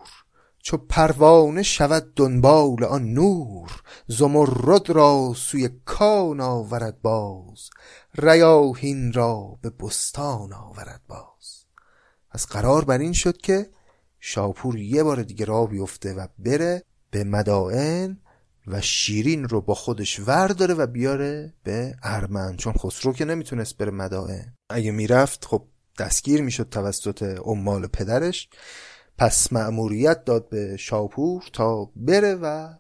[0.63, 7.71] چو پروانه شود دنبال آن نور زمرد را سوی کان آورد باز
[8.15, 11.65] ریاحین را به بستان آورد باز.
[12.31, 13.71] از قرار بر این شد که
[14.21, 18.19] شاپور یه بار دیگه را بیفته و بره به مدائن
[18.67, 23.91] و شیرین رو با خودش ورداره و بیاره به ارمن چون خسرو که نمی‌تونست بره
[23.91, 24.55] مدائن.
[24.71, 25.65] اگه می‌رفت خب
[25.99, 28.49] دستگیر می‌شد توسط عمال پدرش.
[29.19, 32.75] پس مأموریت داد به شاپور تا بره و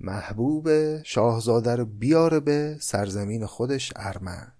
[0.00, 0.68] محبوب
[1.02, 4.52] شاهزاده رو بیاره به سرزمین خودش ارمن.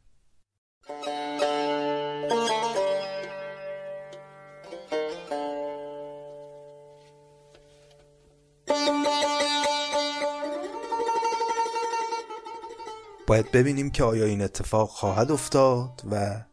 [13.26, 16.44] باید ببینیم که آیا این اتفاق خواهد افتاد و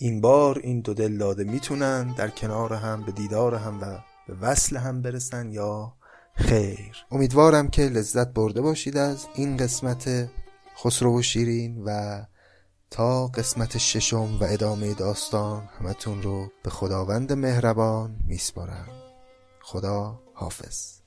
[0.00, 4.76] این بار این دو دلداده می‌تونن در کنار هم به دیدار هم و به وصل
[4.76, 5.92] هم برسن یا
[6.34, 6.96] خیر.
[7.10, 10.28] امیدوارم که لذت برده باشید از این قسمت
[10.84, 12.22] خسرو و شیرین و
[12.90, 18.88] تا قسمت ششم و ادامه داستان همتون رو به خداوند مهربان میسپارم.
[19.62, 20.98] خدا حافظ.